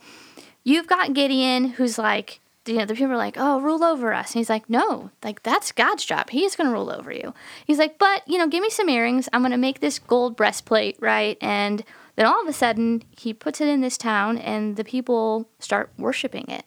you've 0.65 0.87
got 0.87 1.13
Gideon 1.13 1.71
who's 1.77 1.99
like, 1.99 2.41
you 2.67 2.77
know, 2.77 2.85
the 2.85 2.95
people 2.95 3.13
are 3.13 3.17
like, 3.17 3.37
oh, 3.37 3.61
rule 3.61 3.83
over 3.83 4.13
us, 4.13 4.33
and 4.33 4.41
he's 4.41 4.51
like, 4.51 4.71
no, 4.71 5.11
like 5.25 5.43
that's 5.43 5.73
God's 5.73 6.05
job. 6.05 6.31
He's 6.31 6.55
going 6.55 6.69
to 6.69 6.73
rule 6.73 6.91
over 6.91 7.13
you. 7.13 7.35
He's 7.67 7.79
like, 7.79 7.99
but 7.99 8.27
you 8.29 8.39
know, 8.39 8.47
give 8.47 8.63
me 8.63 8.71
some 8.71 8.89
earrings. 8.89 9.29
I'm 9.33 9.43
going 9.43 9.53
to 9.53 9.57
make 9.57 9.81
this 9.81 9.99
gold 9.99 10.37
breastplate, 10.37 10.97
right? 11.01 11.37
And 11.41 11.85
then 12.17 12.27
all 12.27 12.41
of 12.41 12.49
a 12.49 12.53
sudden 12.53 13.03
he 13.19 13.33
puts 13.33 13.61
it 13.61 13.69
in 13.69 13.81
this 13.81 13.99
town 13.99 14.39
and 14.39 14.77
the 14.77 14.85
people 14.85 15.49
start 15.59 15.91
worshiping 15.99 16.45
it. 16.49 16.65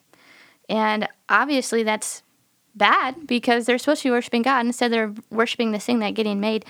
And 0.68 1.08
obviously, 1.30 1.84
that's 1.84 2.24
bad 2.74 3.28
because 3.28 3.66
they're 3.66 3.78
supposed 3.78 4.02
to 4.02 4.10
be 4.10 4.12
worshiping 4.12 4.42
God. 4.42 4.66
Instead, 4.66 4.92
they're 4.92 5.14
worshiping 5.30 5.72
this 5.72 5.86
thing 5.86 6.00
that 6.00 6.16
Gideon 6.16 6.40
made. 6.40 6.66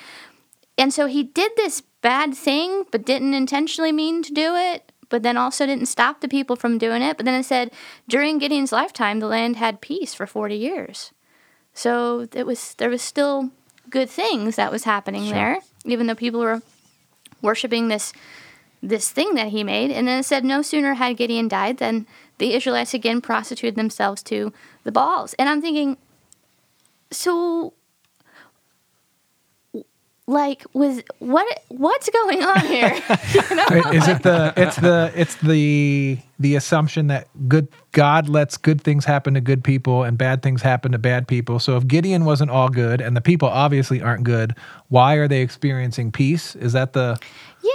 and 0.77 0.93
so 0.93 1.07
he 1.07 1.23
did 1.23 1.51
this 1.55 1.81
bad 2.01 2.35
thing, 2.35 2.83
but 2.91 3.05
didn't 3.05 3.33
intentionally 3.33 3.91
mean 3.91 4.21
to 4.21 4.33
do 4.33 4.53
it. 4.55 4.91
But 5.09 5.23
then 5.23 5.37
also 5.37 5.65
didn't 5.65 5.87
stop 5.87 6.21
the 6.21 6.27
people 6.27 6.55
from 6.55 6.77
doing 6.77 7.01
it. 7.01 7.17
But 7.17 7.25
then 7.25 7.39
it 7.39 7.43
said 7.43 7.71
during 8.07 8.37
Gideon's 8.37 8.71
lifetime, 8.71 9.19
the 9.19 9.27
land 9.27 9.57
had 9.57 9.81
peace 9.81 10.13
for 10.13 10.25
forty 10.27 10.55
years. 10.55 11.11
So 11.73 12.27
it 12.33 12.45
was 12.45 12.73
there 12.75 12.89
was 12.89 13.01
still 13.01 13.51
good 13.89 14.09
things 14.09 14.55
that 14.55 14.71
was 14.71 14.85
happening 14.85 15.29
there, 15.29 15.59
even 15.85 16.07
though 16.07 16.15
people 16.15 16.39
were 16.39 16.61
worshiping 17.41 17.87
this 17.87 18.13
this 18.81 19.11
thing 19.11 19.35
that 19.35 19.49
he 19.49 19.63
made. 19.63 19.91
And 19.91 20.07
then 20.07 20.19
it 20.19 20.23
said 20.23 20.43
no 20.43 20.61
sooner 20.61 20.95
had 20.95 21.17
Gideon 21.17 21.47
died 21.47 21.77
than 21.77 22.07
the 22.37 22.53
Israelites 22.53 22.93
again 22.93 23.21
prostituted 23.21 23.75
themselves 23.75 24.21
to 24.23 24.53
the 24.83 24.91
Baals. 24.91 25.33
And 25.35 25.49
I'm 25.49 25.61
thinking, 25.61 25.97
so 27.11 27.73
like 30.27 30.63
was 30.73 31.01
what 31.19 31.63
what's 31.67 32.09
going 32.09 32.43
on 32.43 32.59
here? 32.65 32.89
You 33.35 33.55
know? 33.55 33.91
Is 33.91 34.07
it 34.07 34.23
the 34.23 34.53
it's 34.57 34.75
the 34.77 35.11
it's 35.15 35.35
the 35.35 36.17
the 36.39 36.55
assumption 36.55 37.07
that 37.07 37.27
good 37.47 37.67
God 37.91 38.27
lets 38.27 38.57
good 38.57 38.81
things 38.81 39.05
happen 39.05 39.35
to 39.35 39.41
good 39.41 39.63
people 39.63 40.03
and 40.03 40.17
bad 40.17 40.41
things 40.41 40.61
happen 40.61 40.91
to 40.93 40.97
bad 40.97 41.27
people. 41.27 41.59
So 41.59 41.77
if 41.77 41.87
Gideon 41.87 42.25
wasn't 42.25 42.51
all 42.51 42.69
good 42.69 43.01
and 43.01 43.15
the 43.15 43.21
people 43.21 43.47
obviously 43.47 44.01
aren't 44.01 44.23
good, 44.23 44.55
why 44.89 45.15
are 45.15 45.27
they 45.27 45.41
experiencing 45.41 46.11
peace? 46.11 46.55
Is 46.55 46.73
that 46.73 46.93
the 46.93 47.19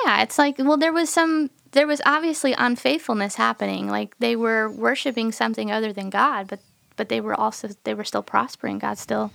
Yeah, 0.04 0.22
it's 0.22 0.38
like 0.38 0.58
well 0.58 0.76
there 0.76 0.92
was 0.92 1.08
some 1.10 1.50
there 1.72 1.86
was 1.86 2.00
obviously 2.04 2.52
unfaithfulness 2.54 3.36
happening. 3.36 3.88
Like 3.88 4.16
they 4.18 4.34
were 4.34 4.70
worshiping 4.70 5.30
something 5.30 5.70
other 5.70 5.92
than 5.92 6.10
God, 6.10 6.48
but 6.48 6.60
but 6.96 7.08
they 7.08 7.20
were 7.20 7.38
also 7.38 7.68
they 7.84 7.94
were 7.94 8.04
still 8.04 8.22
prospering. 8.22 8.78
God 8.78 8.98
still 8.98 9.30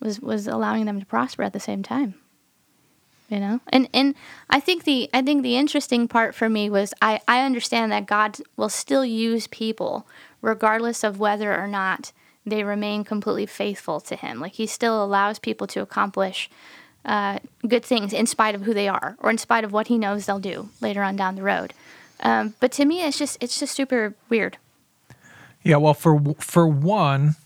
was 0.00 0.20
was 0.20 0.46
allowing 0.46 0.84
them 0.84 1.00
to 1.00 1.06
prosper 1.06 1.42
at 1.42 1.52
the 1.52 1.60
same 1.60 1.82
time. 1.82 2.14
You 3.32 3.40
know? 3.40 3.60
And 3.68 3.88
and 3.94 4.14
I 4.50 4.60
think 4.60 4.84
the 4.84 5.08
I 5.14 5.22
think 5.22 5.42
the 5.42 5.56
interesting 5.56 6.06
part 6.06 6.34
for 6.34 6.50
me 6.50 6.68
was 6.68 6.92
I, 7.00 7.22
I 7.26 7.40
understand 7.40 7.90
that 7.90 8.04
God 8.04 8.36
will 8.58 8.68
still 8.68 9.06
use 9.06 9.46
people 9.46 10.06
regardless 10.42 11.02
of 11.02 11.18
whether 11.18 11.58
or 11.58 11.66
not 11.66 12.12
they 12.44 12.62
remain 12.62 13.04
completely 13.04 13.46
faithful 13.46 14.00
to 14.00 14.16
him. 14.16 14.38
Like 14.38 14.52
he 14.52 14.66
still 14.66 15.02
allows 15.02 15.38
people 15.38 15.66
to 15.68 15.80
accomplish 15.80 16.50
uh, 17.06 17.38
good 17.66 17.86
things 17.86 18.12
in 18.12 18.26
spite 18.26 18.54
of 18.54 18.62
who 18.62 18.74
they 18.74 18.86
are 18.86 19.16
or 19.18 19.30
in 19.30 19.38
spite 19.38 19.64
of 19.64 19.72
what 19.72 19.86
he 19.86 19.96
knows 19.96 20.26
they'll 20.26 20.38
do 20.38 20.68
later 20.82 21.02
on 21.02 21.16
down 21.16 21.34
the 21.34 21.42
road. 21.42 21.72
Um, 22.20 22.52
but 22.60 22.70
to 22.72 22.84
me, 22.84 23.02
it's 23.02 23.18
just 23.18 23.42
it's 23.42 23.58
just 23.58 23.74
super 23.74 24.12
weird. 24.28 24.58
Yeah, 25.62 25.76
well, 25.76 25.94
for 25.94 26.34
for 26.38 26.68
one, 26.68 27.36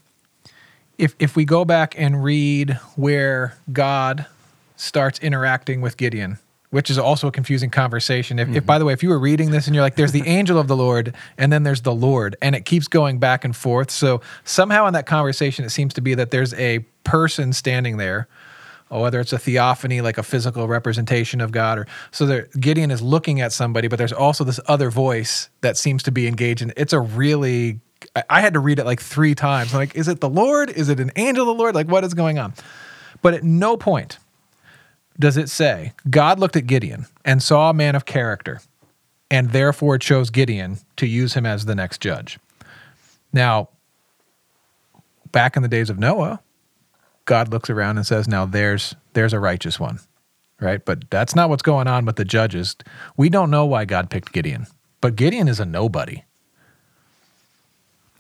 if 0.99 1.15
if 1.21 1.37
we 1.37 1.45
go 1.45 1.65
back 1.65 1.95
and 1.97 2.25
read 2.25 2.73
where 2.97 3.57
God 3.73 4.27
starts 4.77 5.19
interacting 5.19 5.81
with 5.81 5.97
Gideon, 5.97 6.39
which 6.71 6.91
is 6.91 6.99
also 6.99 7.29
a 7.29 7.33
confusing 7.33 7.71
conversation. 7.71 8.39
If, 8.39 8.49
if 8.49 8.55
mm-hmm. 8.55 8.67
by 8.67 8.79
the 8.79 8.85
way, 8.85 8.93
if 8.93 9.03
you 9.03 9.09
were 9.09 9.19
reading 9.19 9.51
this 9.51 9.67
and 9.67 9.75
you're 9.75 9.85
like, 9.85 9.97
"There's 9.97 10.13
the 10.13 10.27
angel 10.27 10.59
of 10.59 10.69
the 10.69 10.77
Lord," 10.77 11.15
and 11.39 11.53
then 11.53 11.63
there's 11.63 11.83
the 11.83 11.95
Lord, 11.95 12.37
and 12.41 12.55
it 12.55 12.65
keeps 12.65 12.89
going 12.89 13.19
back 13.19 13.45
and 13.45 13.55
forth. 13.55 13.91
So 13.91 14.21
somehow 14.45 14.87
in 14.87 14.93
that 14.95 15.07
conversation, 15.07 15.65
it 15.65 15.71
seems 15.71 15.95
to 15.95 16.01
be 16.01 16.15
that 16.15 16.31
there's 16.31 16.55
a 16.55 16.81
person 17.05 17.53
standing 17.53 17.97
there. 17.97 18.29
Or 18.89 19.03
whether 19.03 19.19
it's 19.19 19.33
a 19.33 19.39
theophany, 19.39 20.01
like 20.01 20.17
a 20.17 20.23
physical 20.23 20.69
representation 20.69 21.41
of 21.41 21.51
God, 21.51 21.79
or 21.79 21.87
so 22.13 22.25
there, 22.25 22.49
Gideon 22.61 22.93
is 22.93 23.03
looking 23.03 23.41
at 23.41 23.51
somebody, 23.51 23.89
but 23.89 23.99
there's 23.99 24.13
also 24.13 24.45
this 24.45 24.61
other 24.69 24.91
voice 24.91 25.49
that 25.61 25.77
seems 25.77 26.05
to 26.05 26.13
be 26.13 26.29
engaged. 26.29 26.63
And 26.63 26.73
it's 26.77 26.93
a 26.93 27.01
really 27.01 27.81
I- 28.15 28.25
I 28.31 28.41
had 28.41 28.55
to 28.55 28.61
read 28.61 28.79
it 28.79 28.85
like 28.85 29.01
three 29.01 29.35
times. 29.35 29.73
I'm 29.73 29.81
like, 29.81 29.97
is 29.97 30.09
it 30.09 30.21
the 30.21 30.29
Lord? 30.29 30.71
Is 30.71 30.89
it 30.89 31.01
an 31.01 31.11
angel 31.17 31.49
of 31.49 31.57
the 31.57 31.61
Lord? 31.61 31.75
Like, 31.75 31.89
what 31.89 32.05
is 32.05 32.15
going 32.15 32.39
on? 32.39 32.55
But 33.23 33.35
at 33.35 33.43
no 33.43 33.77
point 33.77 34.19
does 35.19 35.37
it 35.37 35.49
say 35.49 35.93
God 36.09 36.39
looked 36.39 36.57
at 36.57 36.67
Gideon 36.67 37.07
and 37.25 37.43
saw 37.43 37.71
a 37.71 37.75
man 37.75 37.95
of 37.95 38.05
character, 38.05 38.61
and 39.31 39.51
therefore 39.51 39.99
chose 39.99 40.31
Gideon 40.31 40.79
to 40.97 41.07
use 41.07 41.35
him 41.35 41.47
as 41.47 41.65
the 41.65 41.75
next 41.75 42.01
judge. 42.01 42.39
Now, 43.33 43.69
back 45.33 45.57
in 45.57 45.63
the 45.63 45.69
days 45.69 45.91
of 45.91 45.99
Noah, 45.99 46.41
God 47.25 47.49
looks 47.49 47.69
around 47.69 47.97
and 47.97 48.07
says, 48.07 48.29
"Now 48.29 48.47
there's 48.47 48.95
there's 49.13 49.33
a 49.33 49.41
righteous 49.41 49.81
one." 49.81 50.01
Right? 50.59 50.83
But 50.83 51.11
that's 51.11 51.35
not 51.35 51.51
what's 51.51 51.63
going 51.63 51.87
on 51.87 52.07
with 52.07 52.17
the 52.17 52.25
judges. 52.25 52.77
We 53.17 53.29
don't 53.29 53.51
know 53.51 53.67
why 53.67 53.85
God 53.85 54.09
picked 54.09 54.33
Gideon. 54.33 54.67
But 55.03 55.15
Gideon 55.15 55.49
is 55.49 55.61
a 55.61 55.67
nobody. 55.67 56.23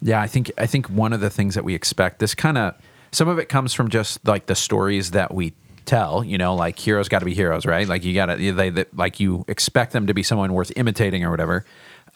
Yeah, 0.02 0.20
I 0.20 0.26
think 0.26 0.52
I 0.58 0.66
think 0.66 0.90
one 0.90 1.12
of 1.12 1.20
the 1.20 1.30
things 1.30 1.54
that 1.54 1.64
we 1.64 1.74
expect 1.74 2.18
this 2.18 2.34
kind 2.34 2.58
of 2.58 2.74
some 3.10 3.28
of 3.28 3.38
it 3.38 3.48
comes 3.48 3.72
from 3.72 3.88
just 3.88 4.26
like 4.26 4.46
the 4.46 4.54
stories 4.54 5.12
that 5.12 5.32
we 5.32 5.54
tell. 5.86 6.24
You 6.24 6.38
know, 6.38 6.54
like 6.54 6.78
heroes 6.78 7.08
got 7.08 7.20
to 7.20 7.24
be 7.24 7.34
heroes, 7.34 7.66
right? 7.66 7.86
Like 7.86 8.04
you 8.04 8.14
got 8.14 8.26
to 8.26 8.52
they, 8.52 8.70
they 8.70 8.84
like 8.94 9.20
you 9.20 9.44
expect 9.48 9.92
them 9.92 10.06
to 10.06 10.14
be 10.14 10.22
someone 10.22 10.52
worth 10.52 10.72
imitating 10.76 11.24
or 11.24 11.30
whatever. 11.30 11.64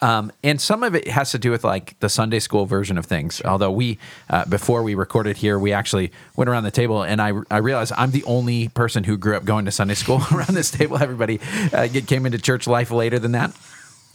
Um, 0.03 0.31
and 0.43 0.59
some 0.59 0.81
of 0.81 0.95
it 0.95 1.07
has 1.07 1.29
to 1.31 1.37
do 1.37 1.51
with 1.51 1.63
like 1.63 1.99
the 1.99 2.09
Sunday 2.09 2.39
school 2.39 2.65
version 2.65 2.97
of 2.97 3.05
things. 3.05 3.39
Although 3.45 3.69
we, 3.69 3.99
uh, 4.31 4.45
before 4.45 4.81
we 4.81 4.95
recorded 4.95 5.37
here, 5.37 5.59
we 5.59 5.73
actually 5.73 6.11
went 6.35 6.49
around 6.49 6.63
the 6.63 6.71
table 6.71 7.03
and 7.03 7.21
I, 7.21 7.33
I 7.51 7.57
realized 7.57 7.93
I'm 7.95 8.09
the 8.09 8.23
only 8.23 8.69
person 8.69 9.03
who 9.03 9.15
grew 9.15 9.35
up 9.35 9.45
going 9.45 9.65
to 9.65 9.71
Sunday 9.71 9.93
school 9.93 10.19
around 10.31 10.55
this 10.55 10.71
table. 10.71 10.97
Everybody 10.97 11.39
uh, 11.71 11.85
get, 11.85 12.07
came 12.07 12.25
into 12.25 12.39
church 12.39 12.65
life 12.65 12.89
later 12.89 13.19
than 13.19 13.33
that 13.33 13.55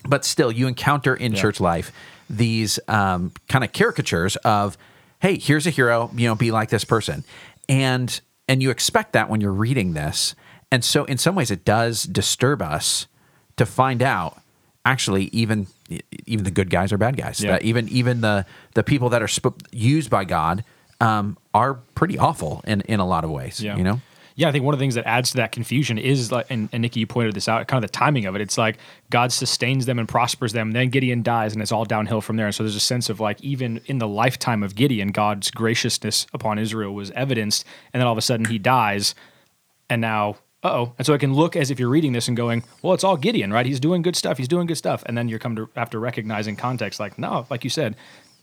but 0.09 0.25
still 0.25 0.51
you 0.51 0.67
encounter 0.67 1.15
in 1.15 1.35
church 1.35 1.61
life 1.61 1.93
these 2.29 2.79
um, 2.89 3.33
kind 3.49 3.65
of 3.65 3.73
caricatures 3.73 4.37
of 4.37 4.77
hey 5.21 5.39
here's 5.39 5.67
a 5.67 5.71
hero 5.71 6.11
you 6.15 6.29
know 6.29 6.35
be 6.35 6.51
like 6.51 6.69
this 6.71 6.85
person 6.85 7.25
and 7.69 8.21
and 8.49 8.63
you 8.63 8.71
expect 8.71 9.13
that 9.13 9.29
when 9.29 9.41
you're 9.41 9.53
reading 9.53 9.93
this 9.95 10.35
and 10.71 10.85
so 10.85 11.05
in 11.05 11.19
some 11.19 11.35
ways 11.35 11.51
it 11.51 11.65
does 11.65 12.03
disturb 12.05 12.61
us 12.63 13.07
to 13.57 13.67
find 13.67 14.03
out 14.03 14.41
actually 14.85 15.25
even 15.27 15.67
even 16.27 16.45
the 16.45 16.51
good 16.51 16.71
guys 16.71 16.93
are 16.93 16.99
bad 16.99 17.17
guys 17.17 17.41
Yeah. 17.41 17.53
That 17.53 17.63
even 17.63 17.89
even 17.89 18.21
the 18.21 18.47
the 18.75 18.83
people 18.83 19.09
that 19.11 19.23
are 19.23 19.29
sp- 19.31 19.59
used 19.73 20.11
by 20.11 20.25
god 20.25 20.65
um, 21.01 21.37
are 21.53 21.75
pretty 21.95 22.19
awful 22.19 22.63
in 22.67 22.81
in 22.83 23.01
a 23.01 23.07
lot 23.07 23.25
of 23.25 23.31
ways 23.31 23.61
Yeah. 23.61 23.77
you 23.77 23.85
know 23.85 24.01
Yeah, 24.39 24.49
I 24.49 24.53
think 24.53 24.65
one 24.65 24.75
of 24.75 24.79
the 24.79 24.83
things 24.83 24.97
that 24.97 25.07
adds 25.07 25.31
to 25.31 25.39
that 25.39 25.51
confusion 25.51 25.97
is 25.97 26.31
like, 26.31 26.47
and, 26.51 26.69
and 26.71 26.83
Nikki, 26.83 27.01
you 27.01 27.07
pointed 27.07 27.35
this 27.35 27.49
out, 27.49 27.67
kind 27.69 27.83
of 27.83 27.91
the 27.91 27.93
timing 27.93 28.27
of 28.27 28.35
it. 28.35 28.43
It's 28.43 28.59
like 28.59 28.77
God 29.09 29.33
sustains 29.33 29.87
them 29.87 29.99
and 29.99 30.07
prospers 30.07 30.53
them, 30.53 30.73
then 30.73 30.91
Gideon 30.91 31.23
dies, 31.23 31.55
and 31.55 31.63
it's 31.63 31.73
all 31.73 31.87
downhill 31.87 32.21
from 32.21 32.37
there. 32.37 32.45
And 32.45 32.55
so 32.55 32.63
there's 32.63 32.77
a 32.77 32.81
sense 32.81 33.09
of 33.09 33.19
like, 33.19 33.41
even 33.43 33.81
in 33.87 33.97
the 33.97 34.07
lifetime 34.07 34.63
of 34.63 34.75
Gideon, 34.75 35.09
God's 35.09 35.51
graciousness 35.51 36.27
upon 36.35 36.59
Israel 36.59 36.95
was 36.95 37.11
evidenced, 37.13 37.65
and 37.95 38.01
then 38.01 38.07
all 38.07 38.13
of 38.13 38.19
a 38.19 38.23
sudden 38.23 38.45
he 38.45 38.59
dies, 38.59 39.15
and 39.89 40.03
now, 40.03 40.37
oh. 40.63 40.93
And 40.99 41.07
so 41.07 41.15
it 41.15 41.19
can 41.19 41.33
look 41.33 41.57
as 41.57 41.71
if 41.71 41.81
you're 41.81 41.89
reading 41.89 42.13
this 42.13 42.29
and 42.29 42.37
going, 42.37 42.63
well, 42.83 42.93
it's 42.93 43.05
all 43.05 43.17
Gideon, 43.17 43.53
right? 43.53 43.65
He's 43.65 43.81
doing 43.81 44.03
good 44.03 44.17
stuff. 44.17 44.37
He's 44.37 44.49
doing 44.49 44.67
good 44.67 44.77
stuff. 44.77 45.03
And 45.07 45.17
then 45.17 45.29
you're 45.29 45.39
come 45.39 45.57
to 45.57 45.71
after 45.77 45.99
recognizing 45.99 46.57
context, 46.57 47.01
like, 47.01 47.19
no, 47.19 47.47
like 47.49 47.65
you 47.65 47.71
said, 47.71 47.97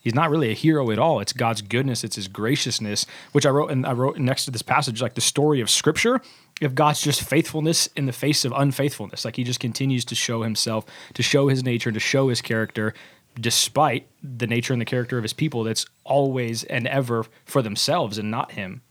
he's 0.04 0.14
not 0.14 0.30
really 0.30 0.52
a 0.52 0.54
hero 0.54 0.92
at 0.92 1.00
all. 1.00 1.20
It's 1.20 1.34
God's 1.34 1.62
goodness, 1.62 2.04
it's 2.04 2.18
his 2.18 2.28
graciousness, 2.28 3.06
which 3.32 3.46
I 3.46 3.50
wrote 3.50 3.72
and 3.72 3.86
I 3.86 3.94
wrote 3.94 4.18
next 4.18 4.46
to 4.46 4.52
this 4.52 4.62
passage, 4.62 5.02
like 5.02 5.16
the 5.16 5.22
story 5.22 5.62
of 5.62 5.70
scripture, 5.70 6.22
of 6.62 6.76
God's 6.76 7.02
just 7.02 7.22
faithfulness 7.22 7.88
in 7.96 8.06
the 8.06 8.14
face 8.14 8.46
of 8.46 8.52
unfaithfulness. 8.52 9.26
Like 9.26 9.38
he 9.38 9.44
just 9.44 9.60
continues 9.60 10.06
to 10.06 10.16
show 10.16 10.44
himself, 10.44 10.86
to 11.16 11.24
show 11.24 11.48
his 11.48 11.64
nature, 11.64 11.90
and 11.90 11.96
to 11.96 12.00
show 12.00 12.30
his 12.30 12.42
character, 12.42 12.94
despite 13.40 14.08
the 14.22 14.46
nature 14.46 14.74
and 14.74 14.82
the 14.82 14.86
character 14.86 15.18
of 15.18 15.24
his 15.24 15.34
people 15.34 15.64
that's 15.64 15.86
always 16.04 16.64
and 16.66 16.88
ever 16.88 17.26
for 17.46 17.62
themselves 17.62 18.18
and 18.18 18.30
not 18.30 18.52
him. 18.52 18.82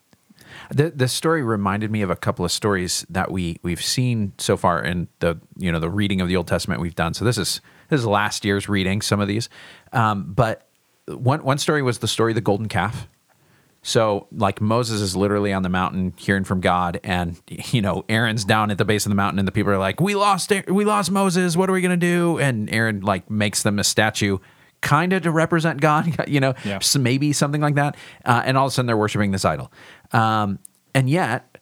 The 0.70 0.90
the 0.90 1.08
story 1.08 1.42
reminded 1.42 1.90
me 1.90 2.02
of 2.02 2.10
a 2.10 2.16
couple 2.16 2.44
of 2.44 2.52
stories 2.52 3.06
that 3.08 3.30
we 3.30 3.58
we've 3.62 3.82
seen 3.82 4.32
so 4.38 4.56
far 4.56 4.82
in 4.82 5.08
the 5.20 5.38
you 5.56 5.72
know 5.72 5.78
the 5.78 5.90
reading 5.90 6.20
of 6.20 6.28
the 6.28 6.36
Old 6.36 6.48
Testament 6.48 6.80
we've 6.80 6.94
done. 6.94 7.14
So 7.14 7.24
this 7.24 7.38
is 7.38 7.60
this 7.88 8.00
is 8.00 8.06
last 8.06 8.44
year's 8.44 8.68
reading. 8.68 9.00
Some 9.00 9.20
of 9.20 9.28
these, 9.28 9.48
um, 9.92 10.32
but 10.32 10.68
one 11.08 11.42
one 11.42 11.58
story 11.58 11.82
was 11.82 11.98
the 11.98 12.08
story 12.08 12.32
of 12.32 12.34
the 12.36 12.40
golden 12.40 12.68
calf. 12.68 13.08
So 13.84 14.28
like 14.30 14.60
Moses 14.60 15.00
is 15.00 15.16
literally 15.16 15.52
on 15.52 15.62
the 15.64 15.68
mountain 15.68 16.14
hearing 16.16 16.44
from 16.44 16.60
God, 16.60 17.00
and 17.02 17.40
you 17.48 17.82
know 17.82 18.04
Aaron's 18.08 18.44
down 18.44 18.70
at 18.70 18.78
the 18.78 18.84
base 18.84 19.04
of 19.06 19.10
the 19.10 19.16
mountain, 19.16 19.38
and 19.40 19.48
the 19.48 19.52
people 19.52 19.72
are 19.72 19.78
like, 19.78 20.00
"We 20.00 20.14
lost, 20.14 20.52
we 20.68 20.84
lost 20.84 21.10
Moses. 21.10 21.56
What 21.56 21.68
are 21.68 21.72
we 21.72 21.80
gonna 21.80 21.96
do?" 21.96 22.38
And 22.38 22.72
Aaron 22.72 23.00
like 23.00 23.28
makes 23.30 23.62
them 23.64 23.78
a 23.80 23.84
statue. 23.84 24.38
Kind 24.82 25.12
of 25.12 25.22
to 25.22 25.30
represent 25.30 25.80
God, 25.80 26.12
you 26.28 26.40
know, 26.40 26.54
Yeah. 26.64 26.80
maybe 26.98 27.32
something 27.32 27.60
like 27.60 27.76
that. 27.76 27.96
Uh, 28.24 28.42
and 28.44 28.56
all 28.58 28.66
of 28.66 28.72
a 28.72 28.74
sudden, 28.74 28.86
they're 28.86 28.96
worshiping 28.96 29.30
this 29.30 29.44
idol. 29.44 29.70
Um, 30.12 30.58
and 30.94 31.08
yet, 31.08 31.58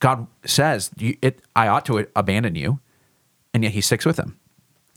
God 0.00 0.26
says, 0.44 0.90
it, 0.98 1.40
"I 1.54 1.68
ought 1.68 1.84
to 1.86 2.06
abandon 2.16 2.54
you," 2.54 2.80
and 3.54 3.62
yet 3.62 3.72
He 3.72 3.80
sticks 3.82 4.04
with 4.06 4.16
them. 4.16 4.38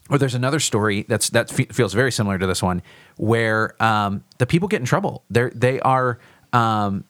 Or 0.10 0.18
there's 0.18 0.36
another 0.36 0.60
story 0.60 1.06
that's 1.08 1.30
that 1.30 1.50
fe- 1.50 1.68
feels 1.72 1.94
very 1.94 2.12
similar 2.12 2.38
to 2.40 2.48
this 2.48 2.64
one, 2.64 2.82
where 3.18 3.82
um, 3.82 4.24
the 4.40 4.46
people 4.46 4.68
get 4.68 4.80
in 4.80 4.86
trouble. 4.86 5.24
They're 5.30 5.52
they 5.54 5.80
are 5.82 6.20
um, 6.54 7.06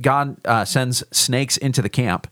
God 0.00 0.36
uh, 0.44 0.64
sends 0.64 1.04
snakes 1.10 1.56
into 1.56 1.82
the 1.82 1.88
camp, 1.88 2.26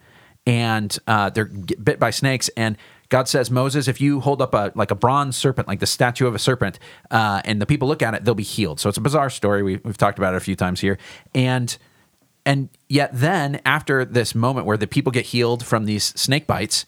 and 0.46 0.96
uh, 1.06 1.30
they're 1.30 1.44
bit 1.46 1.98
by 1.98 2.10
snakes. 2.10 2.48
And 2.56 2.76
God 3.10 3.28
says, 3.28 3.50
Moses, 3.50 3.88
if 3.88 4.00
you 4.00 4.20
hold 4.20 4.40
up 4.40 4.54
a 4.54 4.72
like 4.74 4.90
a 4.90 4.94
bronze 4.94 5.36
serpent, 5.36 5.68
like 5.68 5.80
the 5.80 5.86
statue 5.86 6.26
of 6.26 6.34
a 6.34 6.38
serpent, 6.38 6.78
uh, 7.10 7.42
and 7.44 7.60
the 7.60 7.66
people 7.66 7.88
look 7.88 8.02
at 8.02 8.14
it, 8.14 8.24
they'll 8.24 8.34
be 8.34 8.42
healed. 8.42 8.80
So 8.80 8.88
it's 8.88 8.98
a 8.98 9.02
bizarre 9.02 9.30
story. 9.30 9.62
We, 9.62 9.76
we've 9.84 9.98
talked 9.98 10.18
about 10.18 10.34
it 10.34 10.38
a 10.38 10.40
few 10.40 10.56
times 10.56 10.80
here, 10.80 10.98
and 11.34 11.76
and 12.46 12.70
yet 12.88 13.10
then 13.12 13.60
after 13.66 14.04
this 14.04 14.34
moment 14.34 14.66
where 14.66 14.76
the 14.76 14.86
people 14.86 15.12
get 15.12 15.26
healed 15.26 15.64
from 15.64 15.84
these 15.84 16.04
snake 16.18 16.46
bites, 16.46 16.86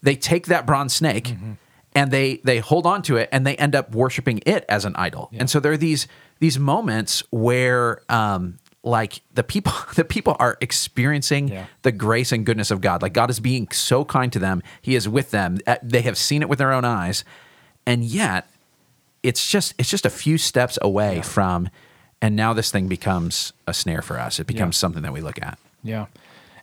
they 0.00 0.14
take 0.14 0.46
that 0.46 0.66
bronze 0.66 0.94
snake 0.94 1.24
Mm-hmm. 1.24 1.52
And 1.94 2.10
they 2.10 2.36
they 2.44 2.58
hold 2.60 2.86
on 2.86 3.02
to 3.02 3.16
it 3.16 3.28
and 3.32 3.46
they 3.46 3.56
end 3.56 3.74
up 3.74 3.94
worshiping 3.94 4.40
it 4.46 4.64
as 4.68 4.84
an 4.84 4.94
idol. 4.96 5.30
And 5.38 5.48
so 5.50 5.60
there 5.60 5.72
are 5.72 5.76
these 5.76 6.06
these 6.40 6.58
moments 6.58 7.22
where 7.30 8.00
um 8.08 8.58
like 8.82 9.20
the 9.34 9.44
people 9.44 9.72
the 9.94 10.04
people 10.04 10.36
are 10.38 10.56
experiencing 10.60 11.48
Yeah. 11.48 11.66
the 11.82 11.92
grace 11.92 12.32
and 12.32 12.44
goodness 12.46 12.70
of 12.70 12.80
God. 12.80 13.02
Like 13.02 13.12
God 13.12 13.30
is 13.30 13.40
being 13.40 13.68
so 13.70 14.04
kind 14.04 14.32
to 14.32 14.38
them. 14.38 14.62
He 14.80 14.94
is 14.94 15.08
with 15.08 15.30
them. 15.30 15.58
Uh, 15.66 15.76
They 15.82 16.02
have 16.02 16.16
seen 16.18 16.42
it 16.42 16.48
with 16.48 16.58
their 16.58 16.72
own 16.72 16.84
eyes. 16.84 17.24
And 17.86 18.04
yet 18.04 18.48
it's 19.22 19.48
just 19.48 19.74
it's 19.78 19.90
just 19.90 20.04
a 20.06 20.10
few 20.10 20.38
steps 20.38 20.78
away 20.82 21.20
from 21.22 21.68
and 22.20 22.36
now 22.36 22.52
this 22.52 22.70
thing 22.70 22.86
becomes 22.88 23.52
a 23.66 23.74
snare 23.74 24.02
for 24.02 24.18
us. 24.18 24.38
It 24.40 24.46
becomes 24.46 24.76
something 24.76 25.02
that 25.02 25.12
we 25.12 25.20
look 25.20 25.42
at. 25.42 25.58
Yeah. 25.82 26.06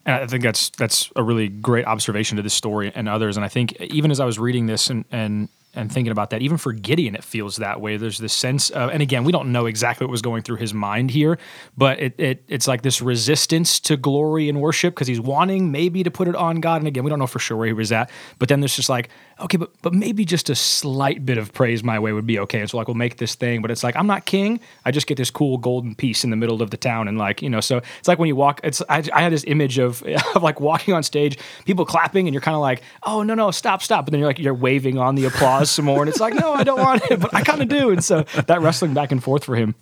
And 0.05 0.15
I 0.23 0.27
think 0.27 0.43
that's 0.43 0.69
that's 0.71 1.11
a 1.15 1.23
really 1.23 1.49
great 1.49 1.85
observation 1.85 2.37
to 2.37 2.43
this 2.43 2.53
story 2.53 2.91
and 2.93 3.07
others. 3.07 3.37
And 3.37 3.45
I 3.45 3.49
think 3.49 3.79
even 3.81 4.11
as 4.11 4.19
I 4.19 4.25
was 4.25 4.39
reading 4.39 4.65
this 4.65 4.89
and 4.89 5.05
and 5.11 5.49
and 5.75 5.91
thinking 5.91 6.11
about 6.11 6.31
that, 6.31 6.41
even 6.41 6.57
for 6.57 6.73
Gideon, 6.73 7.13
it 7.15 7.23
feels 7.23 7.57
that 7.57 7.79
way. 7.79 7.95
There's 7.95 8.17
this 8.17 8.33
sense 8.33 8.71
of, 8.71 8.89
and 8.89 9.03
again, 9.03 9.23
we 9.23 9.31
don't 9.31 9.51
know 9.51 9.67
exactly 9.67 10.05
what 10.05 10.11
was 10.11 10.23
going 10.23 10.41
through 10.41 10.55
his 10.55 10.73
mind 10.73 11.11
here, 11.11 11.37
but 11.77 11.99
it, 11.99 12.19
it 12.19 12.43
it's 12.47 12.67
like 12.67 12.81
this 12.81 13.01
resistance 13.01 13.79
to 13.81 13.95
glory 13.95 14.49
and 14.49 14.59
worship 14.61 14.95
because 14.95 15.07
he's 15.07 15.21
wanting 15.21 15.71
maybe 15.71 16.01
to 16.01 16.09
put 16.09 16.27
it 16.27 16.35
on 16.35 16.59
God. 16.59 16.81
And 16.81 16.87
again, 16.87 17.03
we 17.03 17.09
don't 17.09 17.19
know 17.19 17.27
for 17.27 17.39
sure 17.39 17.55
where 17.55 17.67
he 17.67 17.73
was 17.73 17.91
at, 17.91 18.09
but 18.39 18.49
then 18.49 18.61
there's 18.61 18.75
just 18.75 18.89
like, 18.89 19.09
okay, 19.41 19.57
but 19.57 19.71
but 19.81 19.93
maybe 19.93 20.25
just 20.25 20.49
a 20.49 20.55
slight 20.55 21.25
bit 21.25 21.37
of 21.37 21.53
praise 21.53 21.83
my 21.83 21.99
way 21.99 22.11
would 22.11 22.25
be 22.25 22.39
okay. 22.39 22.59
And 22.59 22.69
so 22.69 22.77
like 22.77 22.87
we'll 22.87 22.95
make 22.95 23.17
this 23.17 23.35
thing, 23.35 23.61
but 23.61 23.71
it's 23.71 23.83
like 23.83 23.95
I'm 23.95 24.07
not 24.07 24.25
king. 24.25 24.59
I 24.85 24.91
just 24.91 25.07
get 25.07 25.17
this 25.17 25.31
cool 25.31 25.57
golden 25.57 25.95
piece 25.95 26.23
in 26.23 26.29
the 26.29 26.35
middle 26.35 26.61
of 26.61 26.71
the 26.71 26.77
town, 26.77 27.07
and 27.07 27.17
like 27.17 27.41
you 27.41 27.49
know, 27.49 27.61
so 27.61 27.77
it's 27.77 28.07
like 28.07 28.19
when 28.19 28.27
you 28.27 28.35
walk. 28.35 28.61
It's 28.63 28.81
I, 28.89 29.03
I 29.13 29.21
had 29.21 29.31
this 29.31 29.43
image 29.47 29.77
of 29.79 30.03
of 30.35 30.43
like 30.43 30.59
walking 30.59 30.93
on 30.93 31.03
stage, 31.03 31.37
people 31.65 31.85
clapping, 31.85 32.27
and 32.27 32.33
you're 32.33 32.41
kind 32.41 32.55
of 32.55 32.61
like, 32.61 32.81
oh 33.03 33.23
no 33.23 33.33
no 33.33 33.51
stop 33.51 33.81
stop, 33.81 34.05
but 34.05 34.11
then 34.11 34.19
you're 34.19 34.29
like 34.29 34.39
you're 34.39 34.53
waving 34.53 34.97
on 34.97 35.15
the 35.15 35.25
applause 35.25 35.71
some 35.71 35.85
more, 35.85 36.01
and 36.01 36.09
it's 36.09 36.19
like 36.19 36.33
no 36.33 36.53
I 36.53 36.63
don't 36.63 36.79
want 36.79 37.03
it, 37.09 37.19
but 37.19 37.33
I 37.33 37.41
kind 37.41 37.61
of 37.61 37.67
do, 37.67 37.89
and 37.91 38.03
so 38.03 38.23
that 38.47 38.61
wrestling 38.61 38.93
back 38.93 39.11
and 39.11 39.23
forth 39.23 39.43
for 39.43 39.55
him. 39.55 39.75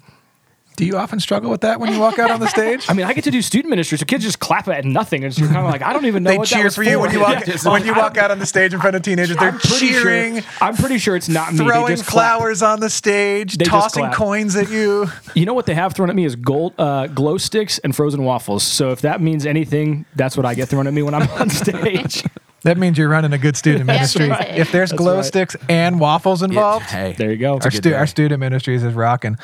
Do 0.78 0.86
you 0.86 0.96
often 0.96 1.20
struggle 1.20 1.50
with 1.50 1.62
that 1.62 1.80
when 1.80 1.92
you 1.92 2.00
walk 2.00 2.20
out 2.20 2.30
on 2.30 2.40
the 2.40 2.48
stage? 2.48 2.86
I 2.90 2.94
mean, 2.94 3.06
I 3.08 3.14
get 3.14 3.24
to 3.24 3.32
do 3.32 3.42
student 3.42 3.72
ministry, 3.72 3.98
so 3.98 4.06
kids 4.06 4.24
just 4.24 4.38
clap 4.40 4.68
at 4.68 4.86
nothing, 4.86 5.24
and 5.24 5.34
so 5.34 5.42
you're 5.42 5.52
kind 5.52 5.66
of 5.66 5.72
like, 5.72 5.82
I 5.82 5.92
don't 5.92 6.06
even 6.06 6.22
know. 6.22 6.30
they 6.30 6.38
what 6.38 6.48
that 6.48 6.56
cheer 6.56 6.66
was 6.66 6.76
for 6.76 6.84
you 6.84 7.00
when 7.00 7.12
you 7.12 7.20
walk 7.20 7.48
Yeah. 7.48 7.72
when 7.72 7.84
you 7.84 7.96
walk 7.96 8.16
out 8.18 8.30
on 8.30 8.38
the 8.38 8.46
stage 8.46 8.76
in 8.76 8.80
front 8.80 8.96
of 8.96 9.02
teenagers. 9.02 9.36
They're 9.38 9.50
I'm 9.50 9.58
pretty 9.60 9.90
cheering, 9.90 10.42
Sure, 10.42 10.52
I'm 10.62 10.76
pretty 10.78 11.00
sure 11.00 11.16
it's 11.16 11.30
not 11.30 11.52
me. 11.52 11.58
They 11.58 11.66
throwing 11.66 11.88
just 11.98 12.08
clap. 12.08 12.38
flowers 12.38 12.62
on 12.62 12.80
the 12.80 12.92
stage, 12.92 13.58
They 13.58 13.66
just 13.66 13.72
tossing 13.96 14.12
coins 14.12 14.56
at 14.56 14.70
you. 14.70 15.08
You 15.34 15.46
know 15.48 15.54
what 15.56 15.66
they 15.66 15.74
have 15.76 15.94
thrown 15.94 16.10
at 16.12 16.16
me 16.16 16.26
is 16.26 16.36
gold 16.36 16.74
uh, 16.78 17.08
glow 17.08 17.38
sticks 17.38 17.80
and 17.80 17.96
frozen 17.96 18.24
waffles. 18.24 18.64
So 18.64 18.92
if 18.92 19.02
that 19.02 19.20
means 19.20 19.46
anything, 19.46 20.06
that's 20.16 20.38
what 20.38 20.46
I 20.46 20.54
get 20.54 20.70
thrown 20.70 20.86
at 20.88 20.94
me 20.94 21.02
when 21.04 21.14
I'm 21.16 21.28
on 21.42 21.50
stage. 21.50 22.24
That 22.64 22.78
means 22.78 22.98
you're 22.98 23.08
running 23.10 23.34
a 23.34 23.38
good 23.38 23.56
student 23.56 23.86
Yeah, 23.88 23.94
ministry. 23.94 24.28
that's 24.30 24.40
right. 24.50 24.58
If 24.58 24.72
there's 24.72 24.90
That's 24.90 24.98
glow 24.98 25.18
right. 25.18 25.26
sticks 25.26 25.56
and 25.70 26.00
waffles 26.00 26.42
involved, 26.42 26.86
hey, 26.86 27.14
there 27.18 27.32
you 27.32 27.38
go. 27.38 27.60
our, 27.64 27.72
stu- 27.72 27.94
our 27.94 28.08
student 28.08 28.40
ministries 28.40 28.84
is 28.84 28.94
rocking. 28.94 29.38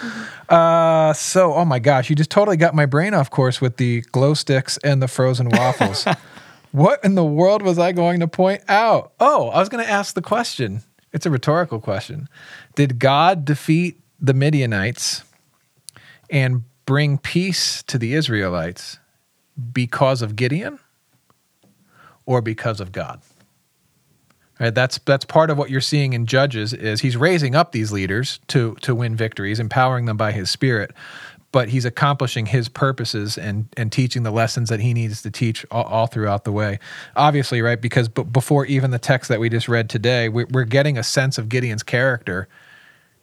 Uh, 0.49 1.13
so, 1.13 1.53
oh 1.53 1.63
my 1.63 1.79
gosh, 1.79 2.09
you 2.09 2.15
just 2.15 2.31
totally 2.31 2.57
got 2.57 2.73
my 2.73 2.85
brain 2.85 3.13
off 3.13 3.29
course 3.29 3.61
with 3.61 3.77
the 3.77 4.01
glow 4.11 4.33
sticks 4.33 4.77
and 4.83 5.01
the 5.01 5.07
frozen 5.07 5.49
waffles. 5.49 6.05
what 6.71 6.99
in 7.03 7.13
the 7.15 7.23
world 7.23 7.61
was 7.61 7.77
I 7.77 7.91
going 7.91 8.19
to 8.19 8.27
point 8.27 8.61
out? 8.67 9.13
Oh, 9.19 9.49
I 9.49 9.59
was 9.59 9.69
going 9.69 9.83
to 9.85 9.89
ask 9.89 10.15
the 10.15 10.21
question. 10.21 10.81
It's 11.13 11.25
a 11.27 11.29
rhetorical 11.29 11.79
question. 11.79 12.27
Did 12.75 12.97
God 12.97 13.45
defeat 13.45 13.99
the 14.19 14.33
Midianites 14.33 15.23
and 16.31 16.63
bring 16.87 17.19
peace 17.19 17.83
to 17.83 17.99
the 17.99 18.15
Israelites 18.15 18.97
because 19.71 20.23
of 20.23 20.35
Gideon 20.35 20.79
or 22.25 22.41
because 22.41 22.79
of 22.79 22.91
God? 22.91 23.21
Right, 24.59 24.73
that's 24.73 24.99
that's 24.99 25.25
part 25.25 25.49
of 25.49 25.57
what 25.57 25.69
you're 25.69 25.81
seeing 25.81 26.13
in 26.13 26.25
Judges 26.25 26.73
is 26.73 27.01
he's 27.01 27.17
raising 27.17 27.55
up 27.55 27.71
these 27.71 27.91
leaders 27.91 28.39
to 28.47 28.75
to 28.81 28.93
win 28.93 29.15
victories, 29.15 29.59
empowering 29.59 30.05
them 30.05 30.15
by 30.15 30.31
his 30.31 30.49
spirit, 30.49 30.91
but 31.51 31.69
he's 31.69 31.85
accomplishing 31.85 32.45
his 32.45 32.69
purposes 32.69 33.37
and 33.37 33.67
and 33.77 33.91
teaching 33.91 34.21
the 34.21 34.31
lessons 34.31 34.69
that 34.69 34.79
he 34.79 34.93
needs 34.93 35.23
to 35.23 35.31
teach 35.31 35.65
all, 35.71 35.83
all 35.85 36.07
throughout 36.07 36.43
the 36.43 36.51
way. 36.51 36.79
Obviously, 37.15 37.63
right? 37.63 37.81
Because 37.81 38.07
b- 38.07 38.23
before 38.23 38.65
even 38.67 38.91
the 38.91 38.99
text 38.99 39.27
that 39.29 39.39
we 39.39 39.49
just 39.49 39.67
read 39.67 39.89
today, 39.89 40.29
we, 40.29 40.45
we're 40.45 40.65
getting 40.65 40.99
a 40.99 41.03
sense 41.03 41.39
of 41.39 41.49
Gideon's 41.49 41.83
character. 41.83 42.47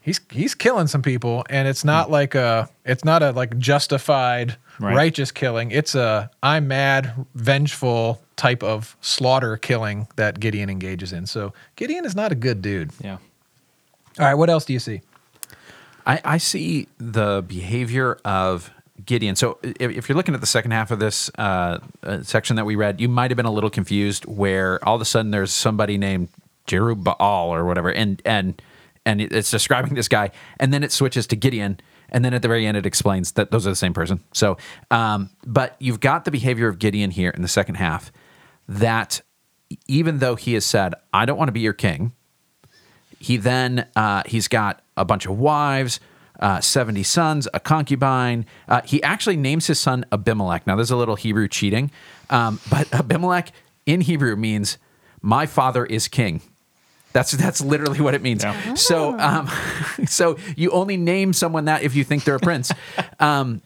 He's 0.00 0.20
he's 0.32 0.56
killing 0.56 0.88
some 0.88 1.02
people, 1.02 1.44
and 1.48 1.68
it's 1.68 1.84
not 1.84 2.08
mm. 2.08 2.10
like 2.10 2.34
a 2.34 2.68
it's 2.84 3.04
not 3.04 3.22
a 3.22 3.30
like 3.30 3.56
justified 3.56 4.56
Right. 4.80 4.96
righteous 4.96 5.30
killing. 5.30 5.70
It's 5.72 5.94
a 5.94 6.30
I'm 6.42 6.66
mad, 6.66 7.26
vengeful 7.34 8.22
type 8.40 8.62
of 8.62 8.96
slaughter 9.03 9.59
killing 9.59 10.09
that 10.16 10.40
Gideon 10.40 10.70
engages 10.70 11.12
in. 11.12 11.26
So 11.26 11.53
Gideon 11.76 12.07
is 12.07 12.16
not 12.16 12.33
a 12.33 12.35
good 12.35 12.62
dude. 12.62 12.90
Yeah. 12.98 13.18
All 14.18 14.24
right, 14.24 14.35
what 14.35 14.48
else 14.48 14.64
do 14.64 14.72
you 14.72 14.79
see? 14.79 15.03
I, 16.07 16.20
I 16.24 16.38
see 16.38 16.88
the 16.96 17.44
behavior 17.46 18.18
of 18.24 18.70
Gideon. 19.05 19.37
So 19.37 19.59
if, 19.62 19.90
if 19.90 20.09
you're 20.09 20.16
looking 20.16 20.35
at 20.35 20.40
the 20.40 20.46
second 20.46 20.70
half 20.70 20.90
of 20.90 20.98
this 20.98 21.31
uh, 21.37 21.81
uh, 22.03 22.22
section 22.22 22.57
that 22.57 22.64
we 22.64 22.76
read, 22.76 22.98
you 22.98 23.11
might 23.11 23.31
have 23.31 23.37
been 23.37 23.44
a 23.44 23.53
little 23.53 23.68
confused 23.68 24.24
where 24.24 24.83
all 24.88 24.94
of 24.94 25.03
a 25.03 25.05
sudden 25.05 25.33
there's 25.33 25.53
somebody 25.53 25.98
named 25.98 26.31
Jerubbaal 26.66 27.48
or 27.48 27.66
whatever, 27.66 27.92
and 27.92 28.22
and 28.24 28.61
and 29.05 29.20
it's 29.20 29.50
describing 29.50 29.94
this 29.94 30.09
guy, 30.09 30.31
and 30.59 30.72
then 30.72 30.83
it 30.83 30.92
switches 30.92 31.26
to 31.26 31.37
Gideon, 31.37 31.79
and 32.09 32.24
then 32.24 32.33
at 32.33 32.40
the 32.40 32.48
very 32.48 32.66
end 32.66 32.79
it 32.79 32.87
explains 32.87 33.33
that 33.33 33.50
those 33.50 33.66
are 33.66 33.70
the 33.70 33.76
same 33.76 33.92
person. 33.92 34.20
So, 34.33 34.57
um, 34.90 35.29
but 35.46 35.76
you've 35.79 36.00
got 36.00 36.24
the 36.24 36.31
behavior 36.31 36.68
of 36.68 36.79
Gideon 36.79 37.11
here 37.11 37.31
in 37.31 37.42
the 37.42 37.48
second 37.48 37.74
half 37.74 38.11
that 38.70 39.20
even 39.87 40.18
though 40.18 40.37
he 40.37 40.54
has 40.54 40.64
said, 40.64 40.94
"I 41.12 41.26
don't 41.26 41.37
want 41.37 41.48
to 41.48 41.52
be 41.52 41.61
your 41.61 41.74
king," 41.74 42.12
he 43.18 43.37
then 43.37 43.87
uh, 43.94 44.22
he's 44.24 44.48
got 44.48 44.80
a 44.96 45.04
bunch 45.04 45.26
of 45.26 45.38
wives 45.38 46.00
uh, 46.40 46.59
70 46.59 47.02
sons 47.02 47.46
a 47.52 47.61
concubine 47.61 48.46
uh, 48.66 48.80
he 48.83 49.02
actually 49.02 49.37
names 49.37 49.66
his 49.66 49.78
son 49.78 50.06
abimelech 50.11 50.66
now 50.66 50.74
there's 50.74 50.90
a 50.90 50.96
little 50.96 51.16
hebrew 51.16 51.46
cheating 51.46 51.90
um, 52.30 52.59
but 52.70 52.92
abimelech 52.94 53.52
in 53.85 54.00
hebrew 54.00 54.37
means 54.37 54.78
my 55.20 55.44
father 55.44 55.85
is 55.85 56.09
king 56.09 56.40
that's 57.12 57.33
that's 57.33 57.61
literally 57.61 58.00
what 58.00 58.14
it 58.14 58.22
means. 58.22 58.44
Yeah. 58.44 58.74
So 58.74 59.18
um, 59.18 59.48
so 60.06 60.38
you 60.56 60.70
only 60.70 60.96
name 60.96 61.33
someone 61.33 61.64
that 61.64 61.83
if 61.83 61.94
you 61.94 62.04
think 62.04 62.24
they're 62.24 62.37
a 62.37 62.40
prince. 62.40 62.70
um, 63.20 63.62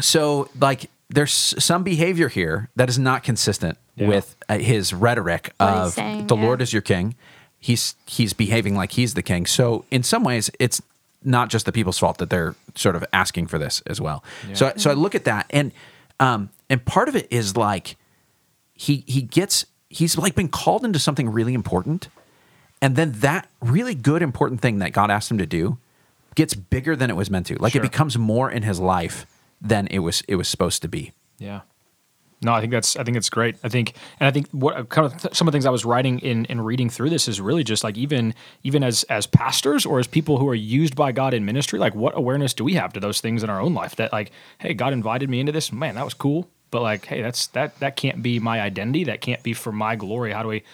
so 0.00 0.48
like 0.58 0.90
there's 1.14 1.32
some 1.62 1.82
behavior 1.82 2.28
here 2.28 2.70
that 2.76 2.88
is 2.88 2.98
not 2.98 3.22
consistent 3.22 3.78
Yeah. 3.96 4.08
with 4.08 4.36
uh, 4.48 4.58
his 4.58 4.92
rhetoric 4.92 5.52
What 5.58 5.68
of 5.68 5.92
saying, 5.92 6.26
the 6.28 6.36
yeah. 6.36 6.42
Lord 6.44 6.62
is 6.62 6.72
your 6.72 6.82
king. 6.82 7.14
He's 7.58 7.94
he's 8.06 8.32
behaving 8.32 8.74
like 8.76 8.92
he's 8.92 9.14
the 9.14 9.22
king. 9.22 9.46
So 9.46 9.84
in 9.90 10.02
some 10.02 10.24
ways, 10.24 10.50
it's 10.58 10.80
not 11.22 11.48
just 11.50 11.66
the 11.66 11.72
people's 11.72 11.98
fault 11.98 12.18
that 12.18 12.30
they're 12.30 12.54
sort 12.74 12.96
of 12.96 13.04
asking 13.12 13.46
for 13.46 13.58
this 13.58 13.80
as 13.86 14.00
well. 14.00 14.24
So 14.54 14.72
so 14.76 14.90
I 14.90 14.94
look 14.94 15.14
at 15.14 15.24
that 15.24 15.46
and 15.50 15.70
um, 16.18 16.50
and 16.68 16.84
part 16.84 17.08
of 17.08 17.14
it 17.16 17.28
is 17.30 17.56
like 17.56 17.96
he 18.74 19.04
he 19.06 19.22
gets 19.22 19.66
he's 19.88 20.16
like 20.18 20.34
been 20.34 20.48
called 20.48 20.84
into 20.84 20.98
something 20.98 21.28
really 21.28 21.54
important 21.54 22.08
and 22.80 22.96
then 22.96 23.12
that 23.20 23.48
really 23.60 23.94
good 23.94 24.22
important 24.22 24.60
thing 24.60 24.78
that 24.78 24.92
god 24.92 25.10
asked 25.10 25.30
him 25.30 25.36
to 25.38 25.46
do 25.46 25.76
gets 26.34 26.54
bigger 26.54 26.96
than 26.96 27.10
it 27.10 27.14
was 27.16 27.30
meant 27.30 27.46
to 27.46 27.54
like 27.56 27.72
Sure. 27.74 27.82
it 27.82 27.90
becomes 27.90 28.16
more 28.16 28.50
in 28.50 28.62
his 28.62 28.80
life 28.80 29.26
than 29.62 29.86
it 29.88 30.00
was 30.00 30.22
it 30.28 30.36
was 30.36 30.48
supposed 30.48 30.82
to 30.82 30.88
be 30.88 31.12
Yeah. 31.38 31.60
No, 32.44 32.52
I 32.52 32.60
think 32.60 32.72
that's 32.72 32.96
I 32.96 33.04
think 33.04 33.16
it's 33.16 33.30
great. 33.30 33.56
I 33.62 33.68
think 33.68 33.94
and 34.18 34.26
I 34.26 34.32
think 34.32 34.48
what 34.50 34.76
uh, 34.76 34.82
kind 34.84 35.06
of 35.06 35.20
th- 35.20 35.34
some 35.34 35.46
of 35.46 35.52
the 35.52 35.56
things 35.56 35.64
I 35.64 35.70
was 35.70 35.84
writing 35.84 36.18
in 36.18 36.44
in 36.46 36.60
reading 36.60 36.90
through 36.90 37.10
this 37.10 37.28
is 37.28 37.40
really 37.40 37.62
just 37.62 37.84
like 37.84 37.96
even 37.96 38.34
even 38.64 38.82
as 38.82 39.04
as 39.04 39.28
pastors 39.28 39.86
or 39.86 40.00
as 40.00 40.08
people 40.08 40.38
who 40.38 40.48
are 40.48 40.54
used 40.54 40.96
by 40.96 41.12
God 41.12 41.34
in 41.34 41.44
ministry, 41.44 41.78
like 41.78 41.94
what 41.94 42.16
awareness 42.16 42.52
do 42.52 42.64
we 42.64 42.74
have 42.74 42.92
to 42.94 43.00
those 43.00 43.20
things 43.20 43.44
in 43.44 43.50
our 43.50 43.60
own 43.60 43.74
life 43.74 43.94
that 43.96 44.12
like, 44.12 44.32
hey, 44.58 44.74
God 44.74 44.92
invited 44.92 45.30
me 45.30 45.38
into 45.38 45.52
this, 45.52 45.72
man, 45.72 45.94
that 45.94 46.04
was 46.04 46.14
cool. 46.14 46.48
But 46.72 46.82
like, 46.82 47.04
hey, 47.04 47.22
that's 47.22 47.46
that 47.48 47.78
that 47.78 47.94
can't 47.94 48.22
be 48.22 48.40
my 48.40 48.60
identity. 48.60 49.04
That 49.04 49.20
can't 49.20 49.42
be 49.44 49.52
for 49.52 49.70
my 49.70 49.94
glory. 49.94 50.32
How 50.32 50.42
do 50.42 50.48
we 50.48 50.64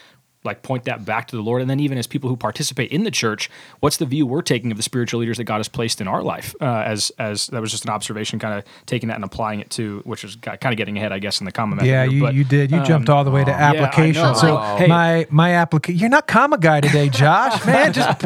like 0.44 0.62
point 0.62 0.84
that 0.84 1.04
back 1.04 1.28
to 1.28 1.36
the 1.36 1.42
Lord? 1.42 1.60
And 1.60 1.70
then 1.70 1.80
even 1.80 1.98
as 1.98 2.06
people 2.06 2.28
who 2.30 2.36
participate 2.36 2.90
in 2.90 3.04
the 3.04 3.10
church, 3.10 3.50
what's 3.80 3.96
the 3.96 4.06
view 4.06 4.26
we're 4.26 4.42
taking 4.42 4.70
of 4.70 4.76
the 4.76 4.82
spiritual 4.82 5.20
leaders 5.20 5.36
that 5.38 5.44
God 5.44 5.58
has 5.58 5.68
placed 5.68 6.00
in 6.00 6.08
our 6.08 6.22
life? 6.22 6.54
Uh, 6.60 6.64
as 6.86 7.10
as 7.18 7.48
that 7.48 7.60
was 7.60 7.70
just 7.70 7.84
an 7.84 7.90
observation, 7.90 8.38
kind 8.38 8.54
of 8.58 8.64
taking 8.86 9.08
that 9.08 9.16
and 9.16 9.24
applying 9.24 9.60
it 9.60 9.70
to, 9.70 10.00
which 10.04 10.24
is 10.24 10.36
kind 10.36 10.58
of 10.66 10.76
getting 10.76 10.96
ahead, 10.96 11.12
I 11.12 11.18
guess, 11.18 11.40
in 11.40 11.44
the 11.44 11.52
comma. 11.52 11.84
Yeah, 11.84 12.04
here, 12.04 12.12
you, 12.12 12.20
but, 12.22 12.34
you 12.34 12.44
did. 12.44 12.70
You 12.70 12.78
um, 12.78 12.84
jumped 12.84 13.08
all 13.08 13.24
the 13.24 13.30
way 13.30 13.44
to 13.44 13.50
I 13.52 13.54
application. 13.54 14.22
know. 14.22 14.34
so 14.34 14.56
Hey. 14.76 14.86
my 14.86 15.26
my 15.30 15.54
application. 15.54 15.98
You're 15.98 16.08
not 16.10 16.26
comma 16.26 16.58
guy 16.58 16.80
today, 16.80 17.08
Josh. 17.08 17.64
Man, 17.66 17.92
just, 17.92 18.18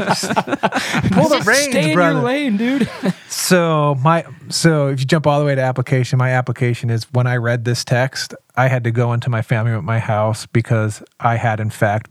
pull 1.13 1.29
the 1.29 1.43
reins, 1.47 1.71
Stay 1.71 1.91
in 1.91 1.95
brother. 1.95 2.15
your 2.15 2.23
lane, 2.23 2.57
dude. 2.57 2.89
So 3.29 3.97
my 4.03 4.25
so 4.51 4.89
if 4.89 5.01
you 5.01 5.07
jump 5.07 5.27
all 5.27 5.41
the 5.41 5.47
way 5.47 5.55
to 5.55 5.61
application, 5.61 6.19
my 6.19 6.31
application 6.31 6.91
is 6.91 7.05
when 7.13 7.27
I 7.27 7.37
read 7.37 7.65
this 7.65 7.83
text, 7.83 8.35
I 8.57 8.69
had 8.69 8.85
to 8.85 8.91
go 8.91 9.13
into 9.15 9.31
my 9.31 9.41
family 9.41 9.73
at 9.73 9.83
my 9.83 9.99
house 9.99 10.45
because 10.47 11.03
I 11.19 11.37
had 11.37 11.59
in 11.59 11.71
fact 11.71 12.11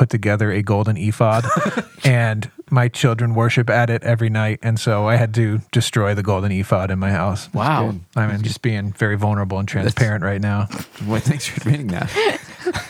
put 0.00 0.08
together 0.08 0.50
a 0.50 0.62
golden 0.62 0.96
ephod, 0.96 1.44
and 2.04 2.50
my 2.70 2.88
children 2.88 3.34
worship 3.34 3.68
at 3.68 3.90
it 3.90 4.02
every 4.02 4.30
night, 4.30 4.58
and 4.62 4.80
so 4.80 5.06
I 5.06 5.16
had 5.16 5.34
to 5.34 5.60
destroy 5.72 6.14
the 6.14 6.22
golden 6.22 6.50
ephod 6.52 6.90
in 6.90 6.98
my 6.98 7.10
house. 7.10 7.52
Wow. 7.52 7.94
I 8.16 8.26
mean, 8.26 8.42
just 8.42 8.62
being 8.62 8.94
very 8.94 9.18
vulnerable 9.18 9.58
and 9.58 9.68
transparent 9.68 10.24
right 10.24 10.40
now. 10.40 10.68
Well, 11.06 11.20
thanks 11.20 11.46
for 11.46 11.60
admitting 11.60 11.88
that. 11.88 12.89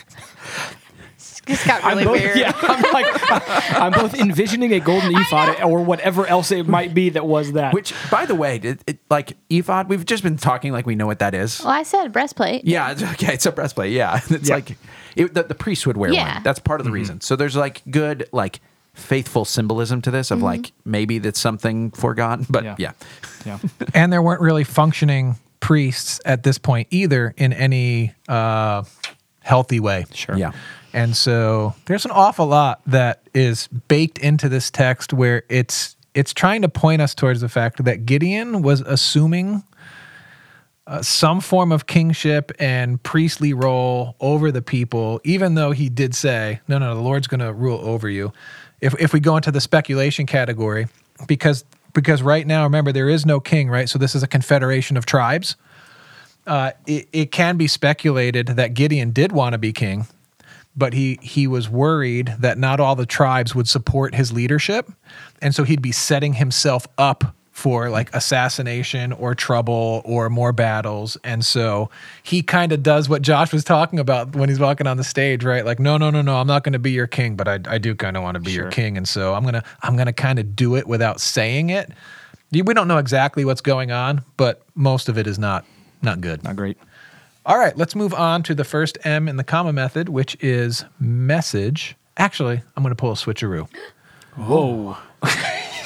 Just 1.51 1.67
got 1.67 1.83
really 1.83 2.01
I'm 2.01 2.07
both, 2.07 2.19
weird. 2.21 2.37
Yeah, 2.37 2.51
I'm 2.61 2.81
like, 2.93 3.31
I'm 3.79 3.91
both 3.91 4.13
envisioning 4.19 4.73
a 4.73 4.79
golden 4.79 5.15
ephod 5.15 5.61
or 5.61 5.83
whatever 5.83 6.25
else 6.25 6.51
it 6.51 6.67
might 6.67 6.93
be 6.93 7.09
that 7.09 7.25
was 7.25 7.51
that. 7.53 7.73
Which, 7.73 7.93
by 8.09 8.25
the 8.25 8.35
way, 8.35 8.57
it, 8.57 8.83
it, 8.87 8.99
like 9.09 9.37
ephod, 9.49 9.89
we've 9.89 10.05
just 10.05 10.23
been 10.23 10.37
talking 10.37 10.71
like 10.71 10.85
we 10.85 10.95
know 10.95 11.05
what 11.07 11.19
that 11.19 11.33
is. 11.33 11.59
Well, 11.59 11.69
I 11.69 11.83
said 11.83 12.11
breastplate. 12.11 12.65
Yeah, 12.65 12.91
it's, 12.91 13.03
okay, 13.03 13.33
it's 13.33 13.45
a 13.45 13.51
breastplate. 13.51 13.91
Yeah, 13.91 14.19
it's 14.29 14.49
Yeah. 14.49 14.55
like 14.55 14.77
it, 15.15 15.33
the, 15.33 15.43
the 15.43 15.55
priest 15.55 15.85
would 15.87 15.97
wear 15.97 16.11
Yeah. 16.11 16.35
one. 16.35 16.43
That's 16.43 16.59
part 16.59 16.79
of 16.81 16.85
the 16.85 16.91
reason. 16.91 17.21
So 17.21 17.35
there's 17.35 17.55
like 17.55 17.81
good 17.89 18.27
like 18.31 18.59
faithful 18.93 19.45
symbolism 19.45 20.01
to 20.01 20.11
this 20.11 20.31
of 20.31 20.41
like 20.41 20.71
maybe 20.83 21.17
that's 21.19 21.39
something 21.39 21.91
for 21.91 22.13
God, 22.13 22.45
but 22.49 22.63
Yeah. 22.63 22.75
yeah. 22.77 22.91
yeah. 23.45 23.57
and 23.93 24.11
there 24.11 24.21
weren't 24.21 24.41
really 24.41 24.63
functioning 24.65 25.37
priests 25.61 26.19
at 26.25 26.43
this 26.43 26.57
point 26.57 26.87
either 26.91 27.33
in 27.37 27.53
any 27.53 28.13
uh, 28.27 28.83
healthy 29.41 29.79
way. 29.79 30.05
Sure. 30.13 30.35
Yeah. 30.37 30.51
And 30.93 31.15
so 31.15 31.73
there's 31.85 32.05
an 32.05 32.11
awful 32.11 32.47
lot 32.47 32.81
that 32.85 33.21
is 33.33 33.67
baked 33.67 34.17
into 34.19 34.49
this 34.49 34.69
text 34.69 35.13
where 35.13 35.43
it's 35.49 35.95
it's 36.13 36.33
trying 36.33 36.61
to 36.61 36.69
point 36.69 37.01
us 37.01 37.15
towards 37.15 37.39
the 37.39 37.49
fact 37.49 37.83
that 37.85 38.05
Gideon 38.05 38.61
was 38.61 38.81
assuming 38.81 39.63
uh, 40.87 41.01
some 41.01 41.39
form 41.39 41.71
of 41.71 41.87
kingship 41.87 42.51
and 42.59 43.01
priestly 43.01 43.53
role 43.53 44.15
over 44.19 44.51
the 44.51 44.61
people, 44.61 45.21
even 45.23 45.55
though 45.55 45.71
he 45.71 45.87
did 45.87 46.13
say, 46.13 46.59
"No, 46.67 46.77
no, 46.79 46.93
the 46.95 47.01
Lord's 47.01 47.27
going 47.27 47.39
to 47.39 47.53
rule 47.53 47.79
over 47.79 48.09
you." 48.09 48.33
If 48.81 48.99
if 48.99 49.13
we 49.13 49.19
go 49.19 49.37
into 49.37 49.51
the 49.51 49.61
speculation 49.61 50.25
category, 50.25 50.87
because 51.27 51.63
because 51.93 52.21
right 52.21 52.45
now, 52.45 52.63
remember, 52.63 52.91
there 52.91 53.09
is 53.09 53.25
no 53.25 53.39
king, 53.39 53.69
right? 53.69 53.87
So 53.87 53.99
this 53.99 54.15
is 54.15 54.23
a 54.23 54.27
confederation 54.27 54.97
of 54.97 55.05
tribes. 55.05 55.55
Uh, 56.47 56.71
it, 56.87 57.07
it 57.13 57.31
can 57.31 57.57
be 57.57 57.67
speculated 57.67 58.47
that 58.47 58.73
Gideon 58.73 59.11
did 59.11 59.31
want 59.31 59.53
to 59.53 59.59
be 59.59 59.71
king, 59.71 60.07
but 60.75 60.93
he 60.93 61.19
he 61.21 61.47
was 61.47 61.69
worried 61.69 62.33
that 62.39 62.57
not 62.57 62.79
all 62.79 62.95
the 62.95 63.05
tribes 63.05 63.53
would 63.53 63.67
support 63.67 64.15
his 64.15 64.31
leadership, 64.31 64.91
and 65.41 65.53
so 65.53 65.63
he'd 65.63 65.81
be 65.81 65.91
setting 65.91 66.33
himself 66.33 66.87
up 66.97 67.35
for 67.51 67.89
like 67.89 68.13
assassination 68.15 69.11
or 69.13 69.35
trouble 69.35 70.01
or 70.03 70.29
more 70.29 70.51
battles. 70.51 71.15
And 71.23 71.45
so 71.45 71.91
he 72.23 72.41
kind 72.41 72.71
of 72.71 72.81
does 72.81 73.07
what 73.07 73.21
Josh 73.21 73.53
was 73.53 73.63
talking 73.63 73.99
about 73.99 74.35
when 74.35 74.49
he's 74.49 74.59
walking 74.59 74.87
on 74.87 74.97
the 74.97 75.03
stage, 75.03 75.43
right? 75.43 75.63
Like, 75.63 75.77
no, 75.77 75.97
no, 75.97 76.09
no, 76.09 76.23
no, 76.23 76.37
I'm 76.37 76.47
not 76.47 76.63
going 76.63 76.73
to 76.73 76.79
be 76.79 76.91
your 76.91 77.05
king, 77.05 77.35
but 77.35 77.47
I, 77.47 77.59
I 77.67 77.77
do 77.77 77.93
kind 77.93 78.17
of 78.17 78.23
want 78.23 78.35
to 78.35 78.39
be 78.39 78.51
your 78.51 78.71
king, 78.71 78.97
and 78.97 79.07
so 79.07 79.35
I'm 79.35 79.43
gonna 79.43 79.63
I'm 79.83 79.95
gonna 79.95 80.13
kind 80.13 80.39
of 80.39 80.55
do 80.55 80.75
it 80.75 80.87
without 80.87 81.19
saying 81.21 81.69
it. 81.69 81.91
We 82.51 82.61
don't 82.73 82.87
know 82.87 82.97
exactly 82.97 83.45
what's 83.45 83.61
going 83.61 83.91
on, 83.91 84.23
but 84.37 84.63
most 84.75 85.07
of 85.07 85.17
it 85.17 85.27
is 85.27 85.37
not 85.37 85.65
not 86.01 86.21
good. 86.21 86.43
Not 86.43 86.55
great. 86.55 86.77
All 87.43 87.57
right, 87.57 87.75
let's 87.75 87.95
move 87.95 88.13
on 88.13 88.43
to 88.43 88.53
the 88.53 88.63
first 88.63 88.99
M 89.03 89.27
in 89.27 89.35
the 89.35 89.43
comma 89.43 89.73
method, 89.73 90.09
which 90.09 90.37
is 90.41 90.85
message. 90.99 91.95
Actually, 92.15 92.61
I'm 92.77 92.83
going 92.83 92.91
to 92.91 92.95
pull 92.95 93.11
a 93.11 93.15
switcheroo. 93.15 93.67
Whoa. 94.35 94.97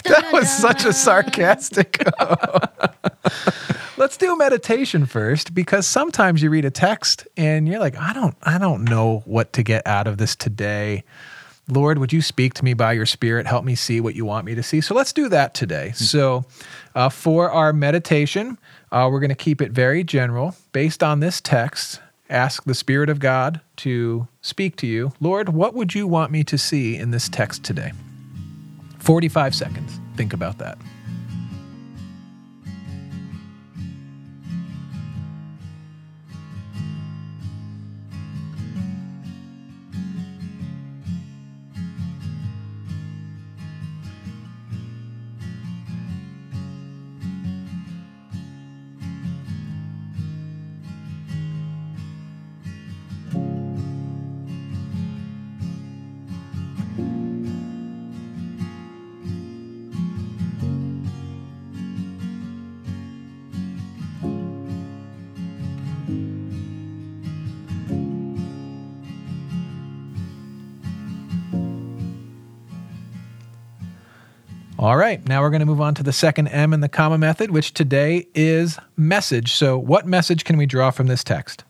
That 0.06 0.32
was 0.32 0.56
such 0.56 0.86
a 0.86 0.94
sarcastic. 0.94 2.00
let's 3.98 4.18
do 4.18 4.38
meditation 4.38 5.08
first 5.08 5.56
because 5.56 5.88
sometimes 5.88 6.44
you 6.44 6.52
read 6.52 6.64
a 6.64 6.70
text 6.70 7.28
and 7.36 7.68
you're 7.68 7.80
like, 7.80 7.98
I 7.98 8.14
don't 8.14 8.36
I 8.44 8.60
don't 8.60 8.84
know 8.84 9.24
what 9.26 9.52
to 9.54 9.64
get 9.64 9.88
out 9.88 10.06
of 10.06 10.20
this 10.20 10.36
today. 10.36 11.04
Lord, 11.68 11.98
would 11.98 12.14
you 12.14 12.22
speak 12.22 12.54
to 12.56 12.64
me 12.64 12.76
by 12.76 12.94
your 12.94 13.08
spirit? 13.08 13.48
Help 13.48 13.66
me 13.66 13.74
see 13.74 14.00
what 14.00 14.14
you 14.14 14.26
want 14.26 14.46
me 14.46 14.54
to 14.54 14.62
see. 14.62 14.80
So 14.80 14.94
let's 14.94 15.12
do 15.12 15.28
that 15.30 15.56
today. 15.56 15.94
So, 15.96 16.46
uh, 16.94 17.10
for 17.10 17.50
our 17.50 17.74
meditation, 17.74 18.60
uh, 18.96 19.10
we're 19.12 19.20
going 19.20 19.30
to 19.30 19.36
keep 19.36 19.62
it 19.62 19.74
very 19.74 20.06
general. 20.06 20.56
Based 20.72 21.04
on 21.04 21.20
this 21.20 21.42
text, 21.42 22.00
ask 22.30 22.64
the 22.64 22.74
Spirit 22.74 23.10
of 23.10 23.20
God 23.20 23.60
to 23.78 24.30
speak 24.42 24.78
to 24.78 24.88
you. 24.88 25.12
Lord, 25.20 25.50
what 25.50 25.74
would 25.74 25.94
you 25.94 26.08
want 26.08 26.32
me 26.32 26.46
to 26.46 26.58
see 26.58 26.96
in 26.96 27.12
this 27.12 27.28
text 27.28 27.66
today? 27.66 27.92
45 29.00 29.54
seconds. 29.54 30.00
Think 30.16 30.32
about 30.32 30.60
that. 30.60 30.78
Now 75.36 75.42
we're 75.42 75.50
going 75.50 75.60
to 75.60 75.66
move 75.66 75.82
on 75.82 75.94
to 75.94 76.02
the 76.02 76.14
second 76.14 76.48
M 76.48 76.72
in 76.72 76.80
the 76.80 76.88
comma 76.88 77.18
method, 77.18 77.52
which 77.52 77.74
today 77.74 78.26
is 78.34 78.80
message. 78.96 79.52
So, 79.52 79.78
what 79.78 80.08
message 80.08 80.46
can 80.46 80.56
we 80.56 80.66
draw 80.66 80.92
from 80.92 81.08
this 81.08 81.26
text? 81.26 81.66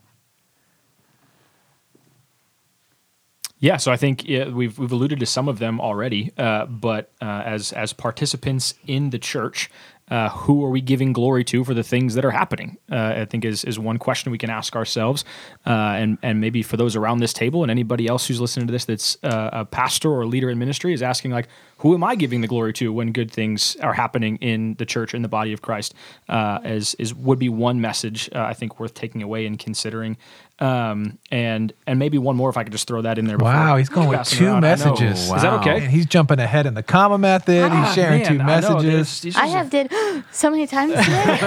Yeah, 3.58 3.78
so 3.78 3.92
I 3.92 3.98
think 3.98 4.24
yeah, 4.30 4.50
we've 4.50 4.78
we've 4.78 4.92
alluded 4.92 5.20
to 5.20 5.26
some 5.26 5.50
of 5.50 5.58
them 5.58 5.82
already, 5.82 6.32
uh, 6.38 6.68
but 6.68 7.10
uh, 7.20 7.42
as 7.44 7.72
as 7.72 7.92
participants 7.92 8.76
in 8.86 9.10
the 9.10 9.18
church, 9.18 9.72
uh, 10.10 10.30
who 10.30 10.64
are 10.64 10.70
we 10.70 10.82
giving 10.82 11.14
glory 11.14 11.44
to 11.44 11.64
for 11.64 11.74
the 11.74 11.84
things 11.84 12.14
that 12.14 12.24
are 12.24 12.32
happening? 12.32 12.78
Uh, 12.92 13.14
I 13.18 13.26
think 13.26 13.44
is 13.44 13.64
is 13.64 13.80
one 13.80 13.98
question 13.98 14.32
we 14.32 14.38
can 14.38 14.50
ask 14.50 14.76
ourselves, 14.76 15.26
uh, 15.66 15.70
and 15.70 16.18
and 16.22 16.40
maybe 16.40 16.62
for 16.62 16.78
those 16.78 16.96
around 16.96 17.20
this 17.20 17.34
table 17.34 17.64
and 17.64 17.72
anybody 17.72 18.08
else 18.08 18.28
who's 18.28 18.40
listening 18.40 18.68
to 18.68 18.72
this 18.72 18.86
that's 18.86 19.18
uh, 19.24 19.50
a 19.52 19.66
pastor 19.66 20.12
or 20.12 20.22
a 20.22 20.28
leader 20.28 20.50
in 20.50 20.60
ministry 20.60 20.94
is 20.94 21.02
asking 21.02 21.32
like, 21.32 21.48
who 21.80 21.94
am 21.94 22.04
I 22.04 22.16
giving 22.16 22.42
the 22.42 22.48
glory 22.48 22.72
to 22.74 22.94
when 22.94 23.12
good 23.12 23.32
things 23.32 23.76
are 23.78 23.94
happening 23.94 24.38
in 24.38 24.76
the 24.76 24.86
church 24.86 25.14
in 25.14 25.24
the 25.24 25.28
body 25.28 25.54
of 25.54 25.62
Christ? 25.62 25.94
Uh, 26.30 26.60
as 26.64 26.96
is 26.96 27.14
would 27.14 27.40
be 27.40 27.50
one 27.50 27.82
message 27.82 28.30
uh, 28.36 28.42
I 28.42 28.54
think 28.54 28.80
worth 28.80 28.94
taking 28.94 29.24
away 29.24 29.46
and 29.46 29.58
considering, 29.58 30.18
um, 30.60 31.18
and 31.32 31.74
and 31.86 32.00
maybe 32.00 32.18
one 32.18 32.36
more 32.38 32.50
if 32.50 32.56
I 32.58 32.64
could 32.64 32.72
just 32.72 32.88
throw 32.88 33.02
that 33.02 33.18
in 33.18 33.26
there. 33.26 33.38
before 33.38 33.52
Wow, 33.52 33.76
he's 33.78 33.90
going 33.90 34.08
with 34.08 34.20
passing 34.20 34.38
two 34.40 34.46
around. 34.46 34.64
I 34.66 34.76
know. 34.76 34.86
messages. 34.92 35.20
Is 35.24 35.42
that 35.42 35.54
okay? 35.60 35.80
And 35.84 35.88
he's 35.92 36.06
jumping 36.06 36.40
ahead 36.40 36.66
in 36.66 36.74
the 36.76 36.84
comma 36.84 37.18
method. 37.18 37.64
Ah, 37.72 37.86
he's 37.86 37.94
sharing 37.96 38.22
man, 38.22 38.28
two 38.28 38.34
I 38.36 38.38
know, 38.38 38.46
messages. 38.76 39.22
there's- 39.22 39.36
I 39.36 39.48
are 39.48 39.58
have 39.58 39.70
did 39.70 39.92
so 40.32 40.50
many 40.50 40.66
times 40.68 40.94
today. 40.94 41.40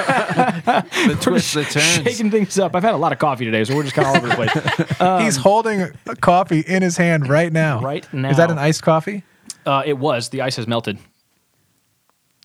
The 1.09 1.19
twists, 1.21 1.55
the 1.55 1.65
turns. 1.65 1.85
shaking 1.85 2.31
things 2.31 2.59
up. 2.59 2.75
I've 2.77 2.83
had 2.83 2.95
a 2.95 2.99
lot 2.99 3.13
of 3.13 3.19
coffee 3.19 3.45
today, 3.45 3.65
so 3.65 3.75
we're 3.75 3.83
just 3.85 3.95
kind 3.95 4.07
of 4.09 4.15
all 4.15 4.19
over 4.19 4.29
the 4.29 4.35
place. 4.35 5.23
he's 5.25 5.37
holding 5.37 5.81
a 6.07 6.17
coffee 6.17 6.61
in 6.61 6.83
his 6.83 6.97
hand 6.97 7.29
right 7.29 7.53
now. 7.53 7.81
Right 7.81 8.07
now, 8.13 8.31
Is 8.31 8.37
that 8.37 8.51
an 8.51 8.59
iced 8.59 8.83
coffee? 8.83 9.23
Uh, 9.65 9.83
it 9.87 9.99
was 9.99 10.29
the 10.31 10.43
ice 10.43 10.57
has 10.57 10.67
melted. 10.67 10.99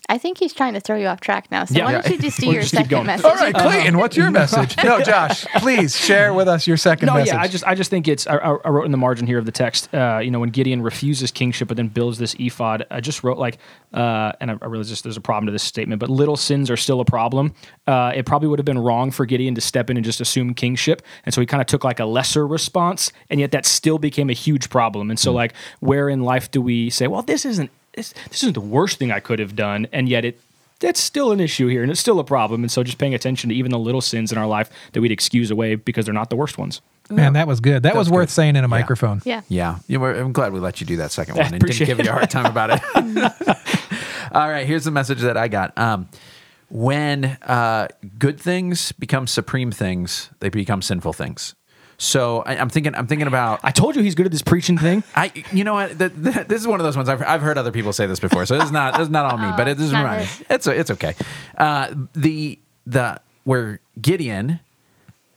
I 0.09 0.17
think 0.17 0.37
he's 0.37 0.53
trying 0.53 0.73
to 0.73 0.79
throw 0.81 0.97
you 0.97 1.07
off 1.07 1.21
track 1.21 1.49
now. 1.49 1.63
So 1.65 1.75
Yeah. 1.75 1.85
why 1.85 1.91
don't 1.93 2.09
you 2.09 2.17
just 2.17 2.39
do 2.39 2.45
We'll 2.47 2.53
your 2.55 2.63
just 2.63 2.75
second 2.75 3.05
message? 3.05 3.25
All 3.25 3.35
right, 3.35 3.55
Clayton, 3.55 3.97
what's 3.97 4.17
your 4.17 4.29
message? 4.41 4.75
No, 4.83 5.01
Josh, 5.01 5.45
please 5.59 5.97
share 5.97 6.33
with 6.33 6.47
us 6.49 6.67
your 6.67 6.75
second 6.77 7.07
No, 7.07 7.13
message. 7.15 7.33
yeah, 7.33 7.41
I 7.41 7.47
just 7.47 7.63
I 7.65 7.73
just 7.73 7.89
think 7.89 8.07
it's 8.07 8.27
I, 8.27 8.35
I 8.35 8.57
I 8.65 8.69
wrote 8.69 8.85
in 8.85 8.91
the 8.91 8.97
margin 8.97 9.25
here 9.27 9.39
of 9.39 9.45
the 9.45 9.51
text. 9.51 9.93
Uh, 9.93 10.19
you 10.21 10.29
know, 10.29 10.39
when 10.39 10.49
Gideon 10.49 10.81
refuses 10.81 11.31
kingship 11.31 11.69
but 11.69 11.77
then 11.77 11.87
builds 11.87 12.17
this 12.17 12.35
ephod, 12.37 12.85
I 12.91 12.99
just 12.99 13.23
wrote 13.23 13.37
like, 13.37 13.57
uh, 13.93 14.33
and 14.41 14.51
I, 14.51 14.57
I 14.61 14.65
realize 14.65 14.89
just 14.89 15.03
there's 15.03 15.17
a 15.17 15.21
problem 15.21 15.45
to 15.45 15.51
this 15.53 15.63
statement, 15.63 15.99
but 15.99 16.09
little 16.09 16.35
sins 16.37 16.69
are 16.69 16.77
still 16.77 16.99
a 16.99 17.05
problem. 17.05 17.53
Uh, 17.87 18.11
it 18.13 18.25
probably 18.25 18.49
would 18.49 18.59
have 18.59 18.65
been 18.65 18.79
wrong 18.79 19.09
for 19.09 19.25
Gideon 19.25 19.55
to 19.55 19.61
step 19.61 19.89
in 19.89 19.95
and 19.97 20.05
just 20.05 20.19
assume 20.19 20.53
kingship, 20.53 21.01
and 21.25 21.33
so 21.33 21.39
he 21.39 21.47
kind 21.47 21.61
of 21.61 21.67
took 21.67 21.83
like 21.85 21.99
a 22.01 22.05
lesser 22.05 22.45
response, 22.45 23.11
and 23.29 23.39
yet 23.39 23.51
that 23.51 23.65
still 23.65 23.97
became 23.99 24.29
a 24.29 24.33
huge 24.33 24.69
problem. 24.69 25.09
And 25.09 25.17
so, 25.19 25.31
like, 25.31 25.53
where 25.79 26.09
in 26.09 26.21
life 26.23 26.51
do 26.51 26.61
we 26.61 26.89
say, 26.89 27.07
well, 27.07 27.21
this 27.21 27.45
isn't 27.45 27.71
this, 27.93 28.13
this 28.29 28.43
isn't 28.43 28.53
the 28.53 28.62
worst 28.62 28.99
thing 28.99 29.12
I 29.12 29.19
could 29.19 29.39
have 29.39 29.56
done, 29.56 29.88
and 29.91 30.10
yet 30.10 30.25
it 30.25 30.39
that's 30.84 30.99
still 30.99 31.32
an 31.32 31.39
issue 31.39 31.67
here 31.67 31.82
and 31.82 31.89
it's 31.89 31.99
still 32.01 32.19
a 32.19 32.23
problem. 32.25 32.62
And 32.62 32.69
so 32.69 32.84
just 32.84 32.97
paying 32.97 33.13
attention 33.13 33.49
to 33.49 33.56
even 33.56 33.71
the 33.71 33.79
little 33.79 34.01
sins 34.01 34.34
in 34.34 34.38
our 34.38 34.45
life 34.45 34.69
that 34.91 34.99
we'd 35.01 35.13
excuse 35.13 35.49
away 35.49 35.75
because 35.75 36.06
they're 36.06 36.13
not 36.13 36.29
the 36.29 36.36
worst 36.36 36.58
ones. 36.58 36.82
Man, 37.10 37.34
that 37.34 37.47
was 37.47 37.62
good. 37.62 37.84
That 37.84 37.95
was 37.95 38.10
worth 38.10 38.27
good. 38.27 38.34
saying 38.34 38.56
in 38.58 38.63
a 38.63 38.67
microphone. 38.67 39.21
Yeah. 39.23 39.41
Yeah, 39.47 39.79
you 39.88 39.97
know, 39.97 40.06
I'm 40.06 40.34
glad 40.34 40.51
we 40.51 40.60
let 40.60 40.82
you 40.82 40.88
do 40.88 40.97
that 40.97 41.12
second 41.12 41.36
one 41.38 41.53
and 41.53 41.63
didn't 41.63 41.86
give 41.86 41.99
you 41.99 42.10
a 42.10 42.13
hard 42.13 42.29
time 42.29 42.45
about 42.45 42.71
it. 42.71 42.82
All 44.34 44.49
right, 44.49 44.65
here's 44.65 44.84
the 44.84 44.91
message 44.91 45.21
that 45.21 45.38
I 45.38 45.47
got. 45.47 45.77
Um, 45.77 46.10
when 46.69 47.25
uh, 47.43 47.88
good 48.17 48.39
things 48.39 48.91
become 48.93 49.27
supreme 49.27 49.71
things, 49.71 50.32
they 50.39 50.49
become 50.49 50.82
sinful 50.82 51.13
things. 51.13 51.56
So 52.03 52.43
I, 52.45 52.57
I'm 52.57 52.69
thinking, 52.69 52.93
I'm 52.95 53.07
thinking 53.07 53.27
about. 53.27 53.59
I 53.63 53.71
told 53.71 53.95
you 53.95 54.03
he's 54.03 54.15
good 54.15 54.25
at 54.25 54.31
this 54.31 54.41
preaching 54.41 54.77
thing. 54.77 55.03
I, 55.15 55.31
you 55.51 55.63
know 55.63 55.73
what? 55.73 55.97
The, 55.97 56.09
the, 56.09 56.45
this 56.47 56.61
is 56.61 56.67
one 56.67 56.79
of 56.79 56.83
those 56.83 56.97
ones 56.97 57.09
I've, 57.09 57.21
I've 57.21 57.41
heard 57.41 57.57
other 57.57 57.71
people 57.71 57.93
say 57.93 58.05
this 58.07 58.19
before, 58.19 58.45
so 58.45 58.55
it's 58.55 58.71
not 58.71 58.93
this 58.93 59.03
is 59.03 59.09
not 59.09 59.25
all 59.31 59.37
me, 59.37 59.51
but 59.55 59.67
it 59.67 59.79
is 59.79 59.91
not 59.91 60.03
remind 60.03 60.19
me. 60.21 60.25
his. 60.25 60.43
It's 60.49 60.67
it's 60.67 60.91
okay. 60.91 61.15
Uh, 61.57 61.93
the 62.13 62.59
the 62.85 63.19
where 63.45 63.79
Gideon 64.01 64.59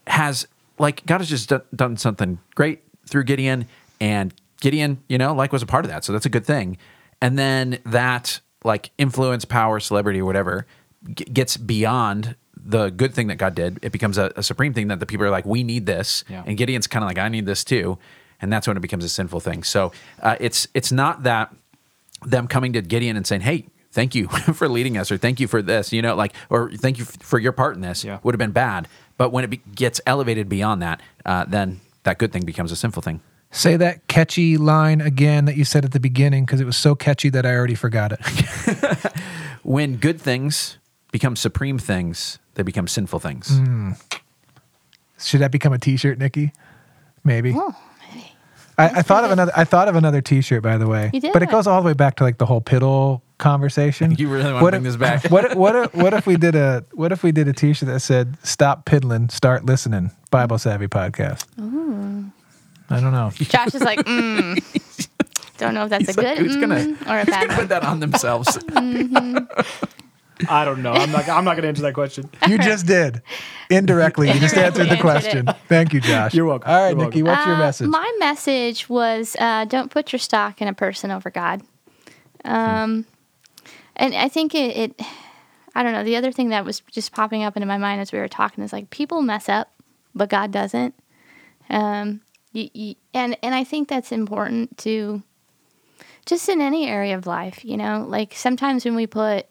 has 0.07 0.47
like 0.79 1.05
God 1.07 1.21
has 1.21 1.29
just 1.29 1.49
done, 1.49 1.63
done 1.75 1.97
something 1.97 2.39
great 2.55 2.83
through 3.09 3.25
Gideon, 3.25 3.67
and 4.01 4.35
Gideon, 4.61 5.03
you 5.09 5.19
know, 5.19 5.35
like 5.35 5.53
was 5.53 5.63
a 5.63 5.67
part 5.67 5.85
of 5.85 5.91
that, 5.91 6.05
so 6.05 6.13
that's 6.13 6.27
a 6.27 6.31
good 6.31 6.45
thing. 6.45 6.79
And 7.21 7.39
then 7.39 7.79
that 7.85 8.41
like 8.65 8.91
influence, 8.99 9.45
power, 9.45 9.79
celebrity, 9.81 10.21
or 10.21 10.25
whatever 10.25 10.67
g- 11.15 11.25
gets 11.25 11.57
beyond 11.57 12.35
the 12.57 12.91
good 12.91 13.15
thing 13.15 13.27
that 13.29 13.37
God 13.37 13.55
did. 13.55 13.79
It 13.83 13.93
becomes 13.93 14.19
a, 14.19 14.33
a 14.37 14.43
supreme 14.43 14.73
thing 14.75 14.89
that 14.89 15.01
the 15.01 15.07
people 15.07 15.27
are 15.27 15.31
like, 15.31 15.45
we 15.47 15.63
need 15.63 15.87
this, 15.87 16.25
Yeah. 16.29 16.43
and 16.47 16.57
Gideon's 16.57 16.87
kind 16.87 17.05
of 17.05 17.09
like, 17.09 17.19
I 17.19 17.29
need 17.29 17.47
this 17.47 17.63
too, 17.65 17.99
and 18.41 18.53
that's 18.53 18.67
when 18.67 18.77
it 18.77 18.81
becomes 18.81 19.05
a 19.05 19.09
sinful 19.09 19.41
thing. 19.41 19.63
So 19.63 19.93
uh, 20.23 20.37
it's 20.41 20.67
it's 20.75 20.91
not 20.93 21.23
that 21.25 21.55
them 22.25 22.49
coming 22.49 22.73
to 22.73 22.83
Gideon 22.83 23.17
and 23.17 23.27
saying, 23.27 23.43
"Hey, 23.43 23.67
thank 23.93 24.15
you 24.15 24.29
for 24.55 24.69
leading 24.69 24.97
us," 24.97 25.11
or 25.13 25.17
"Thank 25.19 25.39
you 25.41 25.47
for 25.49 25.63
this," 25.63 25.93
you 25.93 26.03
know, 26.03 26.15
like, 26.15 26.35
or 26.51 26.71
"Thank 26.73 26.99
you 26.99 27.05
f- 27.05 27.17
for 27.21 27.39
your 27.39 27.53
part 27.53 27.75
in 27.77 27.83
this," 27.83 28.05
Yeah. 28.05 28.19
would 28.23 28.35
have 28.35 28.39
been 28.39 28.53
bad. 28.53 28.89
But 29.17 29.31
when 29.33 29.45
it 29.45 29.49
be- 29.51 29.63
gets 29.75 30.01
elevated 30.07 30.49
beyond 30.49 30.83
that, 30.83 31.01
uh, 31.25 31.45
then 31.47 31.81
that 32.03 32.19
good 32.19 32.33
thing 32.33 32.45
becomes 32.45 32.73
a 32.73 32.77
sinful 32.77 33.03
thing. 33.03 33.21
Say 33.53 33.77
that 33.77 34.07
catchy 34.09 34.57
line 34.59 35.01
again 35.01 35.45
that 35.47 35.57
you 35.57 35.65
said 35.65 35.85
at 35.85 35.93
the 35.93 36.01
beginning 36.01 36.45
because 36.45 36.61
it 36.61 36.65
was 36.67 36.77
so 36.77 36.95
catchy 36.95 37.31
that 37.31 37.47
I 37.47 37.55
already 37.55 37.75
forgot 37.77 38.13
it. 38.13 38.21
When 39.63 39.97
good 39.97 40.21
things 40.21 40.79
become 41.11 41.35
supreme 41.37 41.79
things, 41.79 42.39
they 42.57 42.63
become 42.63 42.89
sinful 42.89 43.21
things. 43.21 43.49
Mm. 43.49 43.97
Should 45.19 45.41
that 45.41 45.51
become 45.51 45.73
a 45.73 45.79
T-shirt, 45.79 46.19
Nikki? 46.19 46.53
Maybe. 47.25 47.55
Oh, 47.57 47.75
maybe. 48.13 48.33
I, 48.77 48.85
I 48.99 49.03
thought 49.03 49.25
of 49.25 49.31
another. 49.31 49.53
I 49.57 49.65
thought 49.65 49.89
of 49.89 49.97
another 49.97 50.21
T-shirt, 50.21 50.63
by 50.63 50.77
the 50.77 50.87
way. 50.87 51.11
You 51.15 51.21
did? 51.21 51.33
But 51.33 51.43
it 51.43 51.51
goes 51.51 51.67
all 51.67 51.81
the 51.81 51.87
way 51.87 51.95
back 51.95 52.17
to 52.17 52.25
like 52.25 52.37
the 52.39 52.45
whole 52.47 52.61
piddle 52.61 53.23
conversation. 53.39 54.11
You 54.19 54.29
really 54.29 54.53
wanna 54.53 54.65
bring 54.71 54.75
if- 54.75 54.83
this 54.83 54.97
back? 54.97 55.25
What 55.31 55.45
if- 55.47 55.55
what 55.55 55.77
if, 55.77 55.95
what 55.95 56.13
if 56.15 56.27
we 56.27 56.37
did 56.37 56.55
a 56.55 56.85
what 56.93 57.13
if 57.13 57.23
we 57.23 57.33
did 57.33 57.49
a 57.49 57.53
T-shirt 57.55 57.87
that 57.89 58.01
said 58.01 58.37
"Stop 58.43 58.85
piddling, 58.85 59.29
start 59.31 59.65
listening." 59.65 60.11
Bible 60.31 60.59
savvy 60.59 60.89
podcast. 60.89 61.47
I 62.89 63.01
don't 63.01 63.13
know. 63.13 63.31
Josh 63.35 63.75
is 63.75 63.83
like, 63.83 63.99
mm. 64.01 65.09
Don't 65.59 65.73
know 65.75 65.85
if 65.85 65.91
that's 65.91 66.07
He's 66.07 66.17
a 66.17 66.21
like, 66.23 66.37
good 66.37 66.47
who's 66.47 66.57
gonna- 66.57 66.75
mm 66.77 67.07
or 67.11 67.17
a 67.17 67.25
Who's 67.25 67.35
bad 67.35 67.49
gonna 67.49 67.61
put 67.61 67.69
that 67.71 67.83
on 67.85 68.01
themselves? 68.01 68.59
I 70.49 70.65
don't 70.65 70.83
know. 70.83 70.93
I'm 70.93 71.11
not. 71.13 71.29
I'm 71.29 71.45
not 71.45 71.53
going 71.55 71.63
to 71.63 71.69
answer 71.69 71.83
that 71.83 71.95
question. 71.95 72.29
You 72.47 72.59
just 72.59 72.87
did 72.87 73.23
indirectly. 73.71 74.31
You 74.31 74.39
just 74.39 74.57
answered 74.57 74.89
the 74.91 74.97
question. 74.99 75.47
Thank 75.69 75.93
you, 75.93 76.01
Josh. 76.01 76.35
You're 76.35 76.45
welcome. 76.47 76.71
All 76.71 76.77
right, 76.83 76.91
You're 76.97 77.07
Nikki. 77.07 77.23
welcome. 77.23 77.39
What's 77.39 77.47
your 77.47 77.57
Uh, 77.57 77.61
message? 77.61 77.89
My 77.89 78.17
message 78.19 78.89
was 78.89 79.37
uh, 79.39 79.65
don't 79.65 79.91
put 79.91 80.13
your 80.13 80.19
stock 80.19 80.61
in 80.61 80.69
a 80.69 80.75
person 80.75 81.11
over 81.11 81.31
God. 81.31 81.63
Um, 82.45 83.07
and 83.97 84.15
I 84.15 84.29
think 84.29 84.55
it, 84.55 84.77
it, 84.77 85.03
I 85.75 85.83
don't 85.83 85.93
know. 85.93 86.05
The 86.05 86.17
other 86.17 86.31
thing 86.33 86.51
that 86.51 86.65
was 86.65 86.81
just 86.93 87.13
popping 87.13 87.43
up 87.43 87.57
into 87.57 87.67
my 87.67 87.79
mind 87.79 88.01
as 88.01 88.13
we 88.13 88.19
were 88.19 88.29
talking 88.29 88.63
is 88.63 88.73
like 88.73 88.91
people 88.91 89.23
mess 89.23 89.49
up, 89.49 89.73
but 90.15 90.29
God 90.29 90.53
doesn't. 90.53 90.95
Um, 91.71 92.21
you, 92.53 92.69
you, 92.75 92.95
and 93.15 93.37
and 93.43 93.55
I 93.55 93.65
think 93.65 93.89
that's 93.89 94.13
important 94.13 94.77
to, 94.79 95.23
just 96.27 96.49
in 96.49 96.61
any 96.61 96.87
area 96.89 97.17
of 97.17 97.27
life. 97.27 97.65
You 97.65 97.77
know, 97.77 98.05
like 98.09 98.35
sometimes 98.35 98.85
when 98.85 98.95
we 98.95 99.07
put 99.07 99.47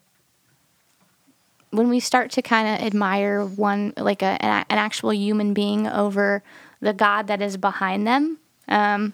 when 1.75 1.89
we 1.89 1.99
start 1.99 2.31
to 2.31 2.41
kind 2.41 2.67
of 2.67 2.85
admire 2.85 3.45
one 3.45 3.93
like 3.97 4.21
a, 4.21 4.41
an, 4.43 4.65
an 4.69 4.77
actual 4.77 5.13
human 5.13 5.53
being 5.53 5.87
over 5.87 6.43
the 6.81 6.93
god 6.93 7.27
that 7.27 7.41
is 7.41 7.57
behind 7.57 8.07
them 8.07 8.37
um, 8.67 9.13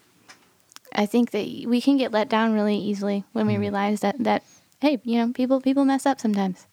i 0.94 1.06
think 1.06 1.32
that 1.32 1.46
we 1.68 1.82
can 1.82 1.98
get 1.98 2.12
let 2.12 2.30
down 2.30 2.54
really 2.54 2.78
easily 2.78 3.24
when 3.34 3.48
we 3.48 3.58
realize 3.58 4.02
that 4.02 4.16
that 4.20 4.44
hey 4.80 5.00
you 5.04 5.18
know 5.18 5.32
people 5.34 5.60
people 5.62 5.86
mess 5.86 6.06
up 6.06 6.20
sometimes 6.20 6.68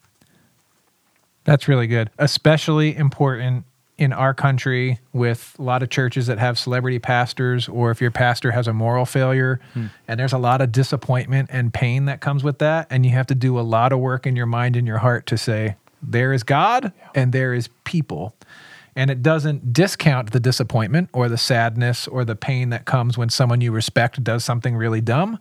That's 1.45 1.67
really 1.67 1.87
good. 1.87 2.11
Especially 2.19 2.95
important 2.95 3.65
in 3.99 4.13
our 4.13 4.33
country 4.33 4.99
with 5.11 5.55
a 5.59 5.61
lot 5.61 5.83
of 5.83 5.89
churches 5.89 6.27
that 6.27 6.39
have 6.39 6.57
celebrity 6.57 6.99
pastors, 6.99 7.67
or 7.67 7.91
if 7.91 7.99
your 7.99 8.11
pastor 8.11 8.51
has 8.51 8.67
a 8.67 8.73
moral 8.73 9.05
failure, 9.05 9.59
and 10.07 10.19
there's 10.19 10.33
a 10.33 10.37
lot 10.37 10.61
of 10.61 10.71
disappointment 10.71 11.49
and 11.51 11.73
pain 11.73 12.05
that 12.05 12.21
comes 12.21 12.43
with 12.43 12.59
that. 12.59 12.87
And 12.89 13.05
you 13.05 13.11
have 13.11 13.27
to 13.27 13.35
do 13.35 13.59
a 13.59 13.61
lot 13.61 13.91
of 13.91 13.99
work 13.99 14.25
in 14.25 14.35
your 14.35 14.45
mind 14.45 14.75
and 14.75 14.87
your 14.87 14.99
heart 14.99 15.25
to 15.27 15.37
say, 15.37 15.75
there 16.01 16.31
is 16.31 16.43
God 16.43 16.93
and 17.13 17.33
there 17.33 17.53
is 17.53 17.69
people. 17.83 18.33
And 18.95 19.11
it 19.11 19.21
doesn't 19.21 19.73
discount 19.73 20.31
the 20.31 20.39
disappointment 20.39 21.09
or 21.13 21.29
the 21.29 21.37
sadness 21.37 22.07
or 22.07 22.25
the 22.25 22.35
pain 22.35 22.69
that 22.69 22.85
comes 22.85 23.17
when 23.17 23.29
someone 23.29 23.61
you 23.61 23.71
respect 23.71 24.23
does 24.23 24.43
something 24.43 24.75
really 24.75 25.01
dumb. 25.01 25.39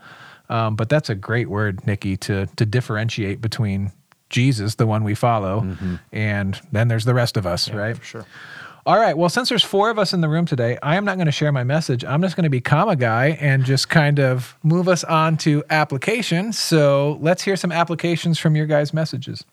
Um, 0.48 0.76
but 0.76 0.88
that's 0.88 1.10
a 1.10 1.14
great 1.14 1.48
word, 1.48 1.86
Nikki, 1.86 2.16
to 2.18 2.46
to 2.56 2.64
differentiate 2.66 3.40
between 3.40 3.92
Jesus, 4.30 4.74
the 4.76 4.86
one 4.86 5.04
we 5.04 5.14
follow, 5.14 5.62
mm-hmm. 5.62 5.96
and 6.12 6.60
then 6.72 6.88
there's 6.88 7.04
the 7.04 7.14
rest 7.14 7.36
of 7.36 7.46
us, 7.46 7.70
right? 7.70 8.02
Sure. 8.04 8.26
All 8.88 8.98
right. 8.98 9.18
Well, 9.18 9.28
since 9.28 9.50
there's 9.50 9.64
four 9.64 9.90
of 9.90 9.98
us 9.98 10.14
in 10.14 10.22
the 10.22 10.30
room 10.30 10.46
today, 10.46 10.78
I 10.82 10.96
am 10.96 11.04
not 11.04 11.16
going 11.16 11.26
to 11.26 11.32
share 11.32 11.52
my 11.52 11.62
message. 11.62 12.06
I'm 12.06 12.22
just 12.22 12.36
going 12.36 12.44
to 12.44 12.50
be 12.50 12.62
comma 12.62 12.96
guy 12.96 13.36
and 13.38 13.62
just 13.62 13.90
kind 13.90 14.18
of 14.18 14.56
move 14.62 14.88
us 14.88 15.04
on 15.04 15.36
to 15.38 15.62
application. 15.68 16.54
So 16.54 17.18
let's 17.20 17.42
hear 17.42 17.54
some 17.54 17.70
applications 17.70 18.38
from 18.38 18.56
your 18.56 18.64
guys' 18.64 18.94
messages. 18.94 19.44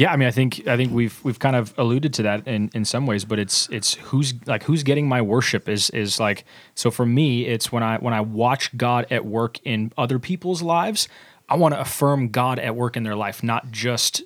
Yeah, 0.00 0.12
I 0.12 0.16
mean, 0.16 0.28
I 0.28 0.30
think 0.30 0.66
I 0.66 0.78
think 0.78 0.94
we've 0.94 1.22
we've 1.22 1.38
kind 1.38 1.54
of 1.54 1.74
alluded 1.76 2.14
to 2.14 2.22
that 2.22 2.48
in, 2.48 2.70
in 2.72 2.86
some 2.86 3.06
ways, 3.06 3.26
but 3.26 3.38
it's 3.38 3.68
it's 3.68 3.96
who's 3.96 4.32
like 4.46 4.62
who's 4.62 4.82
getting 4.82 5.06
my 5.06 5.20
worship 5.20 5.68
is 5.68 5.90
is 5.90 6.18
like 6.18 6.46
so 6.74 6.90
for 6.90 7.04
me, 7.04 7.44
it's 7.44 7.70
when 7.70 7.82
I 7.82 7.98
when 7.98 8.14
I 8.14 8.22
watch 8.22 8.74
God 8.78 9.06
at 9.10 9.26
work 9.26 9.58
in 9.62 9.92
other 9.98 10.18
people's 10.18 10.62
lives, 10.62 11.06
I 11.50 11.56
want 11.56 11.74
to 11.74 11.80
affirm 11.82 12.30
God 12.30 12.58
at 12.58 12.74
work 12.74 12.96
in 12.96 13.02
their 13.02 13.14
life, 13.14 13.42
not 13.42 13.72
just 13.72 14.22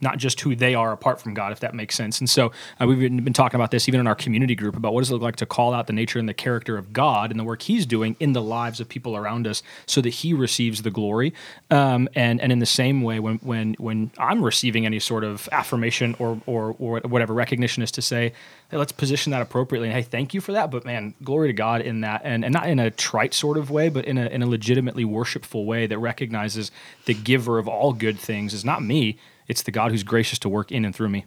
not 0.00 0.18
just 0.18 0.40
who 0.40 0.54
they 0.54 0.74
are 0.74 0.92
apart 0.92 1.20
from 1.20 1.34
God, 1.34 1.52
if 1.52 1.60
that 1.60 1.74
makes 1.74 1.94
sense. 1.94 2.18
And 2.18 2.28
so 2.28 2.52
uh, 2.80 2.86
we've 2.86 2.98
been, 2.98 3.32
talking 3.32 3.60
about 3.60 3.70
this 3.70 3.88
even 3.88 4.00
in 4.00 4.06
our 4.06 4.16
community 4.16 4.56
group 4.56 4.74
about 4.74 4.92
what 4.92 5.00
does 5.00 5.10
it 5.10 5.12
look 5.12 5.22
like 5.22 5.36
to 5.36 5.46
call 5.46 5.72
out 5.72 5.86
the 5.86 5.92
nature 5.92 6.18
and 6.18 6.28
the 6.28 6.34
character 6.34 6.76
of 6.76 6.92
God 6.92 7.30
and 7.30 7.38
the 7.38 7.44
work 7.44 7.62
He's 7.62 7.86
doing 7.86 8.16
in 8.18 8.32
the 8.32 8.42
lives 8.42 8.80
of 8.80 8.88
people 8.88 9.16
around 9.16 9.46
us, 9.46 9.62
so 9.86 10.00
that 10.00 10.10
He 10.10 10.32
receives 10.32 10.82
the 10.82 10.90
glory. 10.90 11.32
Um, 11.70 12.08
and 12.14 12.40
and 12.40 12.50
in 12.50 12.58
the 12.58 12.66
same 12.66 13.02
way, 13.02 13.20
when 13.20 13.36
when 13.38 13.74
when 13.74 14.10
I'm 14.18 14.42
receiving 14.42 14.86
any 14.86 14.98
sort 14.98 15.24
of 15.24 15.48
affirmation 15.52 16.16
or 16.18 16.40
or 16.46 16.74
or 16.78 17.00
whatever 17.00 17.34
recognition 17.34 17.82
is 17.82 17.92
to 17.92 18.02
say, 18.02 18.32
hey, 18.70 18.76
let's 18.76 18.92
position 18.92 19.30
that 19.30 19.42
appropriately. 19.42 19.88
And 19.88 19.96
hey, 19.96 20.02
thank 20.02 20.34
you 20.34 20.40
for 20.40 20.52
that. 20.52 20.70
But 20.70 20.84
man, 20.84 21.14
glory 21.22 21.48
to 21.48 21.52
God 21.52 21.80
in 21.80 22.00
that, 22.02 22.22
and 22.24 22.44
and 22.44 22.52
not 22.52 22.68
in 22.68 22.78
a 22.78 22.90
trite 22.90 23.34
sort 23.34 23.56
of 23.56 23.70
way, 23.70 23.88
but 23.88 24.04
in 24.04 24.18
a 24.18 24.26
in 24.26 24.42
a 24.42 24.46
legitimately 24.46 25.04
worshipful 25.04 25.64
way 25.64 25.86
that 25.86 25.98
recognizes 25.98 26.70
the 27.04 27.14
giver 27.14 27.58
of 27.58 27.68
all 27.68 27.92
good 27.92 28.18
things 28.18 28.54
is 28.54 28.64
not 28.64 28.82
me. 28.82 29.18
It's 29.48 29.62
the 29.62 29.70
God 29.70 29.90
who's 29.90 30.02
gracious 30.02 30.38
to 30.40 30.48
work 30.48 30.70
in 30.70 30.84
and 30.84 30.94
through 30.94 31.08
me. 31.08 31.24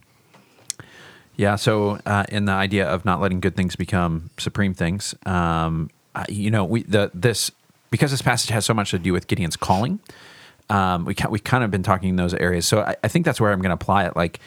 Yeah. 1.35 1.55
So, 1.55 1.99
uh, 2.05 2.25
in 2.29 2.45
the 2.45 2.51
idea 2.51 2.87
of 2.87 3.03
not 3.03 3.19
letting 3.19 3.39
good 3.39 3.55
things 3.55 3.75
become 3.75 4.29
supreme 4.37 4.73
things, 4.73 5.15
um, 5.25 5.89
you 6.29 6.51
know, 6.51 6.63
we 6.63 6.83
the 6.83 7.09
this 7.13 7.51
because 7.89 8.11
this 8.11 8.21
passage 8.21 8.49
has 8.49 8.65
so 8.65 8.73
much 8.73 8.91
to 8.91 8.99
do 8.99 9.13
with 9.13 9.27
Gideon's 9.27 9.55
calling. 9.55 9.99
Um, 10.69 11.05
we 11.05 11.15
we 11.29 11.39
kind 11.39 11.63
of 11.63 11.71
been 11.71 11.83
talking 11.83 12.09
in 12.09 12.15
those 12.15 12.33
areas. 12.33 12.65
So 12.65 12.81
I, 12.81 12.95
I 13.03 13.07
think 13.07 13.25
that's 13.25 13.41
where 13.41 13.51
I'm 13.51 13.59
going 13.59 13.69
to 13.69 13.75
apply 13.75 14.05
it. 14.05 14.15
Like 14.15 14.39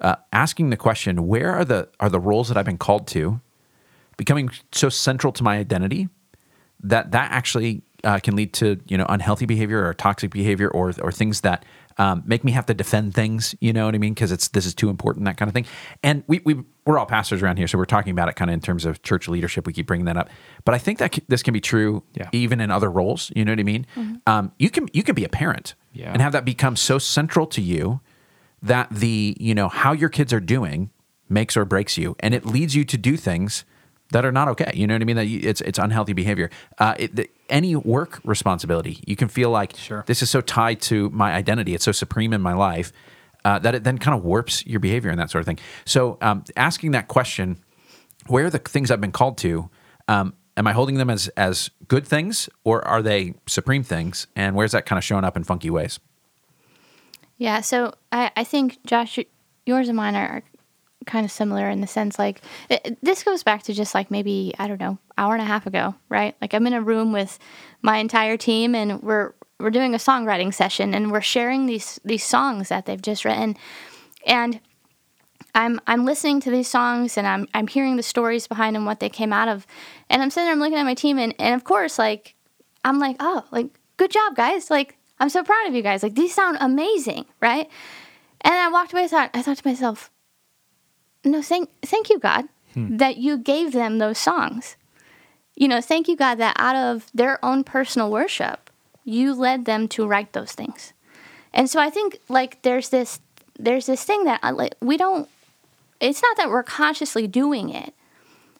uh, 0.00 0.16
asking 0.32 0.70
the 0.70 0.76
question, 0.76 1.26
where 1.26 1.52
are 1.52 1.64
the 1.64 1.88
are 2.00 2.08
the 2.08 2.20
roles 2.20 2.48
that 2.48 2.56
I've 2.56 2.64
been 2.64 2.78
called 2.78 3.06
to 3.08 3.40
becoming 4.16 4.50
so 4.72 4.88
central 4.88 5.32
to 5.32 5.42
my 5.42 5.58
identity 5.58 6.08
that 6.80 7.12
that 7.12 7.30
actually 7.32 7.82
uh, 8.04 8.18
can 8.18 8.36
lead 8.36 8.52
to 8.54 8.80
you 8.86 8.98
know 8.98 9.06
unhealthy 9.08 9.46
behavior 9.46 9.84
or 9.86 9.94
toxic 9.94 10.30
behavior 10.30 10.68
or 10.68 10.92
or 11.00 11.12
things 11.12 11.40
that 11.42 11.64
um, 11.98 12.22
make 12.26 12.44
me 12.44 12.52
have 12.52 12.66
to 12.66 12.74
defend 12.74 13.14
things. 13.14 13.54
You 13.60 13.72
know 13.72 13.86
what 13.86 13.94
I 13.94 13.98
mean? 13.98 14.14
Because 14.14 14.32
it's 14.32 14.48
this 14.48 14.66
is 14.66 14.74
too 14.74 14.88
important, 14.90 15.24
that 15.26 15.36
kind 15.36 15.48
of 15.48 15.54
thing. 15.54 15.66
And 16.02 16.24
we 16.26 16.40
we 16.44 16.62
we're 16.86 16.98
all 16.98 17.06
pastors 17.06 17.42
around 17.42 17.58
here, 17.58 17.68
so 17.68 17.78
we're 17.78 17.84
talking 17.84 18.10
about 18.12 18.28
it 18.28 18.34
kind 18.36 18.50
of 18.50 18.54
in 18.54 18.60
terms 18.60 18.84
of 18.84 19.02
church 19.02 19.28
leadership. 19.28 19.66
We 19.66 19.72
keep 19.72 19.86
bringing 19.86 20.06
that 20.06 20.16
up, 20.16 20.28
but 20.64 20.74
I 20.74 20.78
think 20.78 20.98
that 20.98 21.14
c- 21.14 21.22
this 21.28 21.42
can 21.42 21.52
be 21.54 21.60
true 21.60 22.02
Yeah. 22.14 22.28
even 22.32 22.60
in 22.60 22.70
other 22.70 22.90
roles. 22.90 23.30
You 23.36 23.44
know 23.44 23.52
what 23.52 23.60
I 23.60 23.64
mean? 23.64 23.86
Um, 24.26 24.52
you 24.58 24.70
can 24.70 24.88
you 24.92 25.02
can 25.02 25.14
be 25.14 25.24
a 25.24 25.28
parent 25.28 25.74
Yeah. 25.92 26.12
and 26.12 26.20
have 26.22 26.32
that 26.32 26.44
become 26.44 26.76
so 26.76 26.98
central 26.98 27.46
to 27.48 27.60
you 27.62 28.00
that 28.62 28.88
the 28.90 29.36
you 29.40 29.54
know 29.54 29.68
how 29.68 29.92
your 29.92 30.08
kids 30.08 30.32
are 30.32 30.40
doing 30.40 30.90
makes 31.28 31.56
or 31.56 31.64
breaks 31.64 31.96
you, 31.96 32.14
and 32.20 32.34
it 32.34 32.44
leads 32.44 32.74
you 32.74 32.84
to 32.84 32.98
do 32.98 33.16
things 33.16 33.64
that 34.12 34.24
are 34.24 34.32
not 34.32 34.48
okay. 34.48 34.70
You 34.74 34.86
know 34.86 34.94
what 34.94 35.02
I 35.02 35.04
mean? 35.04 35.16
That 35.16 35.26
you, 35.26 35.40
it's 35.42 35.60
it's 35.60 35.78
unhealthy 35.78 36.12
behavior. 36.12 36.50
Uh, 36.78 36.94
it, 36.98 37.16
the, 37.16 37.28
any 37.48 37.76
work 37.76 38.20
responsibility, 38.24 39.02
you 39.06 39.16
can 39.16 39.28
feel 39.28 39.50
like 39.50 39.76
Sure. 39.76 40.04
this 40.06 40.22
is 40.22 40.30
so 40.30 40.40
tied 40.40 40.80
to 40.82 41.10
my 41.10 41.32
identity. 41.32 41.74
It's 41.74 41.84
so 41.84 41.92
supreme 41.92 42.32
in 42.32 42.40
my 42.40 42.54
life 42.54 42.92
uh, 43.44 43.58
that 43.58 43.74
it 43.74 43.84
then 43.84 43.98
kind 43.98 44.16
of 44.16 44.24
warps 44.24 44.64
your 44.66 44.80
behavior 44.80 45.10
and 45.10 45.18
that 45.18 45.30
sort 45.30 45.40
of 45.40 45.46
thing. 45.46 45.58
So 45.84 46.16
um, 46.20 46.44
asking 46.56 46.92
that 46.92 47.08
question, 47.08 47.58
where 48.28 48.46
are 48.46 48.50
the 48.50 48.58
things 48.58 48.90
I've 48.90 49.00
been 49.00 49.12
called 49.12 49.36
to? 49.38 49.68
Um, 50.08 50.34
am 50.56 50.66
I 50.66 50.72
holding 50.72 50.96
them 50.96 51.10
as 51.10 51.28
as 51.36 51.70
good 51.88 52.06
things, 52.06 52.48
or 52.64 52.86
are 52.86 53.02
they 53.02 53.34
supreme 53.46 53.82
things? 53.82 54.26
And 54.36 54.54
where's 54.54 54.72
that 54.72 54.86
kind 54.86 54.98
of 54.98 55.04
showing 55.04 55.24
up 55.24 55.36
in 55.36 55.44
funky 55.44 55.70
ways? 55.70 55.98
Yeah, 57.38 57.60
so 57.60 57.94
I, 58.12 58.30
I 58.36 58.44
think 58.44 58.78
Josh, 58.86 59.18
yours 59.66 59.88
and 59.88 59.96
mine 59.96 60.14
are 60.14 60.42
kind 61.06 61.24
of 61.24 61.30
similar 61.30 61.68
in 61.68 61.80
the 61.80 61.86
sense 61.86 62.18
like 62.18 62.40
it, 62.68 62.98
this 63.02 63.22
goes 63.22 63.42
back 63.42 63.62
to 63.64 63.72
just 63.72 63.94
like 63.94 64.10
maybe 64.10 64.52
I 64.58 64.68
don't 64.68 64.80
know 64.80 64.98
hour 65.18 65.34
and 65.34 65.42
a 65.42 65.46
half 65.46 65.66
ago, 65.66 65.94
right? 66.08 66.34
Like 66.40 66.54
I'm 66.54 66.66
in 66.66 66.72
a 66.72 66.82
room 66.82 67.12
with 67.12 67.38
my 67.82 67.98
entire 67.98 68.36
team 68.36 68.74
and 68.74 69.02
we're 69.02 69.34
we're 69.58 69.70
doing 69.70 69.94
a 69.94 69.98
songwriting 69.98 70.52
session 70.52 70.94
and 70.94 71.12
we're 71.12 71.20
sharing 71.20 71.66
these 71.66 72.00
these 72.04 72.24
songs 72.24 72.68
that 72.68 72.86
they've 72.86 73.02
just 73.02 73.24
written 73.24 73.56
and 74.26 74.60
I'm 75.54 75.80
I'm 75.86 76.04
listening 76.04 76.40
to 76.40 76.50
these 76.50 76.68
songs 76.68 77.18
and 77.18 77.26
I'm 77.26 77.46
I'm 77.54 77.66
hearing 77.66 77.96
the 77.96 78.02
stories 78.02 78.46
behind 78.46 78.74
them, 78.74 78.84
what 78.84 79.00
they 79.00 79.08
came 79.08 79.32
out 79.32 79.48
of, 79.48 79.66
and 80.08 80.22
I'm 80.22 80.30
sitting 80.30 80.46
there, 80.46 80.52
I'm 80.52 80.60
looking 80.60 80.78
at 80.78 80.84
my 80.84 80.94
team, 80.94 81.18
and 81.18 81.34
and 81.38 81.54
of 81.54 81.64
course, 81.64 81.98
like 81.98 82.34
I'm 82.84 82.98
like, 82.98 83.16
oh, 83.20 83.44
like 83.50 83.66
good 83.96 84.10
job, 84.10 84.34
guys, 84.34 84.70
like 84.70 84.96
I'm 85.20 85.28
so 85.28 85.42
proud 85.42 85.66
of 85.68 85.74
you 85.74 85.82
guys, 85.82 86.02
like 86.02 86.14
these 86.14 86.34
sound 86.34 86.56
amazing, 86.60 87.26
right? 87.40 87.68
And 88.40 88.54
I 88.54 88.68
walked 88.68 88.92
away, 88.92 89.04
I 89.04 89.08
thought 89.08 89.30
I 89.34 89.42
thought 89.42 89.58
to 89.58 89.68
myself, 89.68 90.10
no, 91.24 91.42
thank 91.42 91.70
thank 91.82 92.10
you, 92.10 92.18
God, 92.18 92.48
hmm. 92.74 92.96
that 92.96 93.16
you 93.16 93.38
gave 93.38 93.72
them 93.72 93.98
those 93.98 94.18
songs. 94.18 94.76
You 95.54 95.68
know, 95.68 95.80
thank 95.80 96.08
you, 96.08 96.16
God, 96.16 96.36
that 96.36 96.56
out 96.58 96.76
of 96.76 97.10
their 97.14 97.44
own 97.44 97.62
personal 97.62 98.10
worship, 98.10 98.70
you 99.04 99.34
led 99.34 99.64
them 99.64 99.86
to 99.88 100.06
write 100.06 100.32
those 100.32 100.52
things. 100.52 100.92
And 101.52 101.68
so 101.68 101.80
I 101.80 101.90
think 101.90 102.18
like 102.28 102.62
there's 102.62 102.88
this 102.88 103.20
there's 103.58 103.86
this 103.86 104.04
thing 104.04 104.24
that 104.24 104.40
uh, 104.42 104.52
like 104.52 104.74
we 104.80 104.96
don't 104.96 105.28
it's 106.00 106.22
not 106.22 106.36
that 106.36 106.50
we're 106.50 106.64
consciously 106.64 107.28
doing 107.28 107.70
it, 107.70 107.94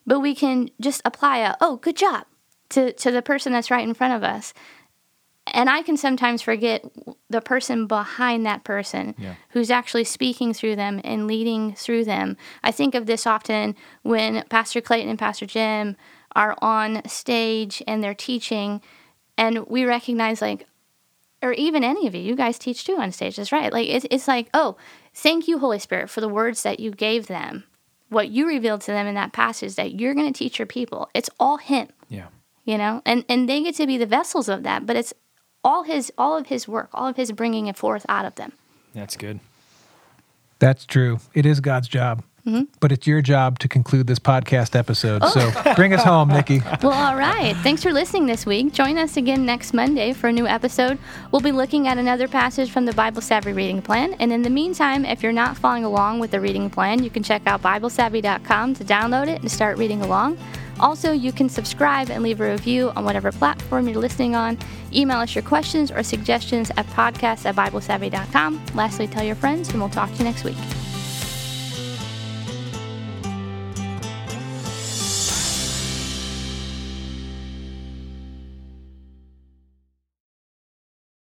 but 0.07 0.21
we 0.21 0.33
can 0.33 0.69
just 0.79 1.01
apply 1.03 1.39
a, 1.39 1.55
oh, 1.59 1.75
good 1.75 1.97
job 1.97 2.25
to, 2.69 2.93
to 2.93 3.11
the 3.11 3.21
person 3.21 3.51
that's 3.51 3.69
right 3.69 3.87
in 3.87 3.93
front 3.93 4.13
of 4.13 4.23
us. 4.23 4.53
And 5.47 5.69
I 5.69 5.81
can 5.81 5.97
sometimes 5.97 6.41
forget 6.41 6.85
the 7.29 7.41
person 7.41 7.85
behind 7.85 8.45
that 8.45 8.63
person 8.63 9.13
yeah. 9.17 9.35
who's 9.49 9.69
actually 9.69 10.05
speaking 10.05 10.53
through 10.53 10.77
them 10.77 11.01
and 11.03 11.27
leading 11.27 11.75
through 11.75 12.05
them. 12.05 12.37
I 12.63 12.71
think 12.71 12.95
of 12.95 13.05
this 13.05 13.27
often 13.27 13.75
when 14.03 14.43
Pastor 14.49 14.79
Clayton 14.79 15.09
and 15.09 15.19
Pastor 15.19 15.45
Jim 15.45 15.97
are 16.35 16.55
on 16.61 17.07
stage 17.07 17.83
and 17.85 18.03
they're 18.03 18.13
teaching, 18.13 18.81
and 19.37 19.67
we 19.67 19.83
recognize, 19.83 20.41
like, 20.41 20.65
or 21.41 21.51
even 21.53 21.83
any 21.83 22.07
of 22.07 22.15
you, 22.15 22.21
you 22.21 22.35
guys 22.35 22.57
teach 22.57 22.85
too 22.85 22.95
on 22.97 23.11
stages, 23.11 23.51
right? 23.51 23.73
Like, 23.73 23.89
it's, 23.89 24.05
it's 24.09 24.27
like, 24.27 24.49
oh, 24.53 24.77
Thank 25.13 25.47
you, 25.47 25.59
Holy 25.59 25.79
Spirit, 25.79 26.09
for 26.09 26.21
the 26.21 26.29
words 26.29 26.63
that 26.63 26.79
you 26.79 26.91
gave 26.91 27.27
them, 27.27 27.65
what 28.09 28.29
you 28.29 28.47
revealed 28.47 28.81
to 28.81 28.91
them 28.91 29.05
in 29.05 29.15
that 29.15 29.31
passage 29.31 29.75
that 29.75 29.99
you're 29.99 30.15
going 30.15 30.31
to 30.31 30.37
teach 30.37 30.57
your 30.57 30.65
people. 30.65 31.09
It's 31.13 31.29
all 31.39 31.57
Him. 31.57 31.89
Yeah. 32.09 32.27
You 32.65 32.77
know, 32.77 33.01
and 33.05 33.25
and 33.27 33.49
they 33.49 33.61
get 33.61 33.75
to 33.75 33.85
be 33.85 33.97
the 33.97 34.05
vessels 34.05 34.47
of 34.47 34.63
that, 34.63 34.85
but 34.85 34.95
it's 34.95 35.13
all 35.63 35.83
His, 35.83 36.11
all 36.17 36.37
of 36.37 36.47
His 36.47 36.67
work, 36.67 36.89
all 36.93 37.07
of 37.07 37.17
His 37.17 37.31
bringing 37.31 37.67
it 37.67 37.77
forth 37.77 38.05
out 38.09 38.25
of 38.25 38.35
them. 38.35 38.53
That's 38.93 39.17
good. 39.17 39.39
That's 40.59 40.85
true. 40.85 41.19
It 41.33 41.45
is 41.45 41.59
God's 41.59 41.87
job. 41.87 42.23
Mm-hmm. 42.45 42.63
But 42.81 42.91
it's 42.91 43.07
your 43.07 43.21
job 43.21 43.59
to 43.59 43.69
conclude 43.69 44.07
this 44.07 44.19
podcast 44.19 44.75
episode. 44.75 45.21
Oh. 45.23 45.29
So 45.29 45.73
bring 45.75 45.93
us 45.93 46.03
home, 46.03 46.27
Nikki. 46.27 46.61
Well, 46.81 46.91
all 46.91 47.15
right. 47.15 47.55
Thanks 47.57 47.81
for 47.83 47.93
listening 47.93 48.25
this 48.25 48.45
week. 48.45 48.73
Join 48.73 48.97
us 48.97 49.15
again 49.15 49.45
next 49.45 49.73
Monday 49.73 50.11
for 50.11 50.27
a 50.27 50.31
new 50.31 50.45
episode. 50.45 50.97
We'll 51.31 51.41
be 51.41 51.53
looking 51.53 51.87
at 51.87 51.97
another 51.97 52.27
passage 52.27 52.71
from 52.71 52.85
the 52.85 52.93
Bible 52.93 53.21
Savvy 53.21 53.53
reading 53.53 53.81
plan. 53.81 54.13
And 54.19 54.33
in 54.33 54.41
the 54.41 54.49
meantime, 54.49 55.05
if 55.05 55.23
you're 55.23 55.31
not 55.31 55.57
following 55.57 55.85
along 55.85 56.19
with 56.19 56.31
the 56.31 56.41
reading 56.41 56.69
plan, 56.69 57.01
you 57.01 57.09
can 57.09 57.23
check 57.23 57.43
out 57.45 57.61
BibleSavvy.com 57.61 58.73
to 58.75 58.83
download 58.83 59.27
it 59.27 59.41
and 59.41 59.49
start 59.49 59.77
reading 59.77 60.01
along. 60.01 60.37
Also, 60.79 61.11
you 61.11 61.31
can 61.31 61.47
subscribe 61.47 62.09
and 62.09 62.23
leave 62.23 62.41
a 62.41 62.51
review 62.51 62.91
on 62.95 63.05
whatever 63.05 63.31
platform 63.31 63.87
you're 63.87 64.01
listening 64.01 64.35
on. 64.35 64.57
Email 64.93 65.19
us 65.19 65.33
your 65.33 65.43
questions 65.43 65.91
or 65.91 66.03
suggestions 66.03 66.71
at 66.71 66.85
podcast 66.87 67.45
at 67.45 67.55
BibleSavvy.com. 67.55 68.61
Lastly, 68.73 69.07
tell 69.07 69.23
your 69.23 69.35
friends, 69.35 69.69
and 69.69 69.79
we'll 69.79 69.89
talk 69.89 70.11
to 70.11 70.17
you 70.17 70.25
next 70.25 70.43
week. 70.43 70.57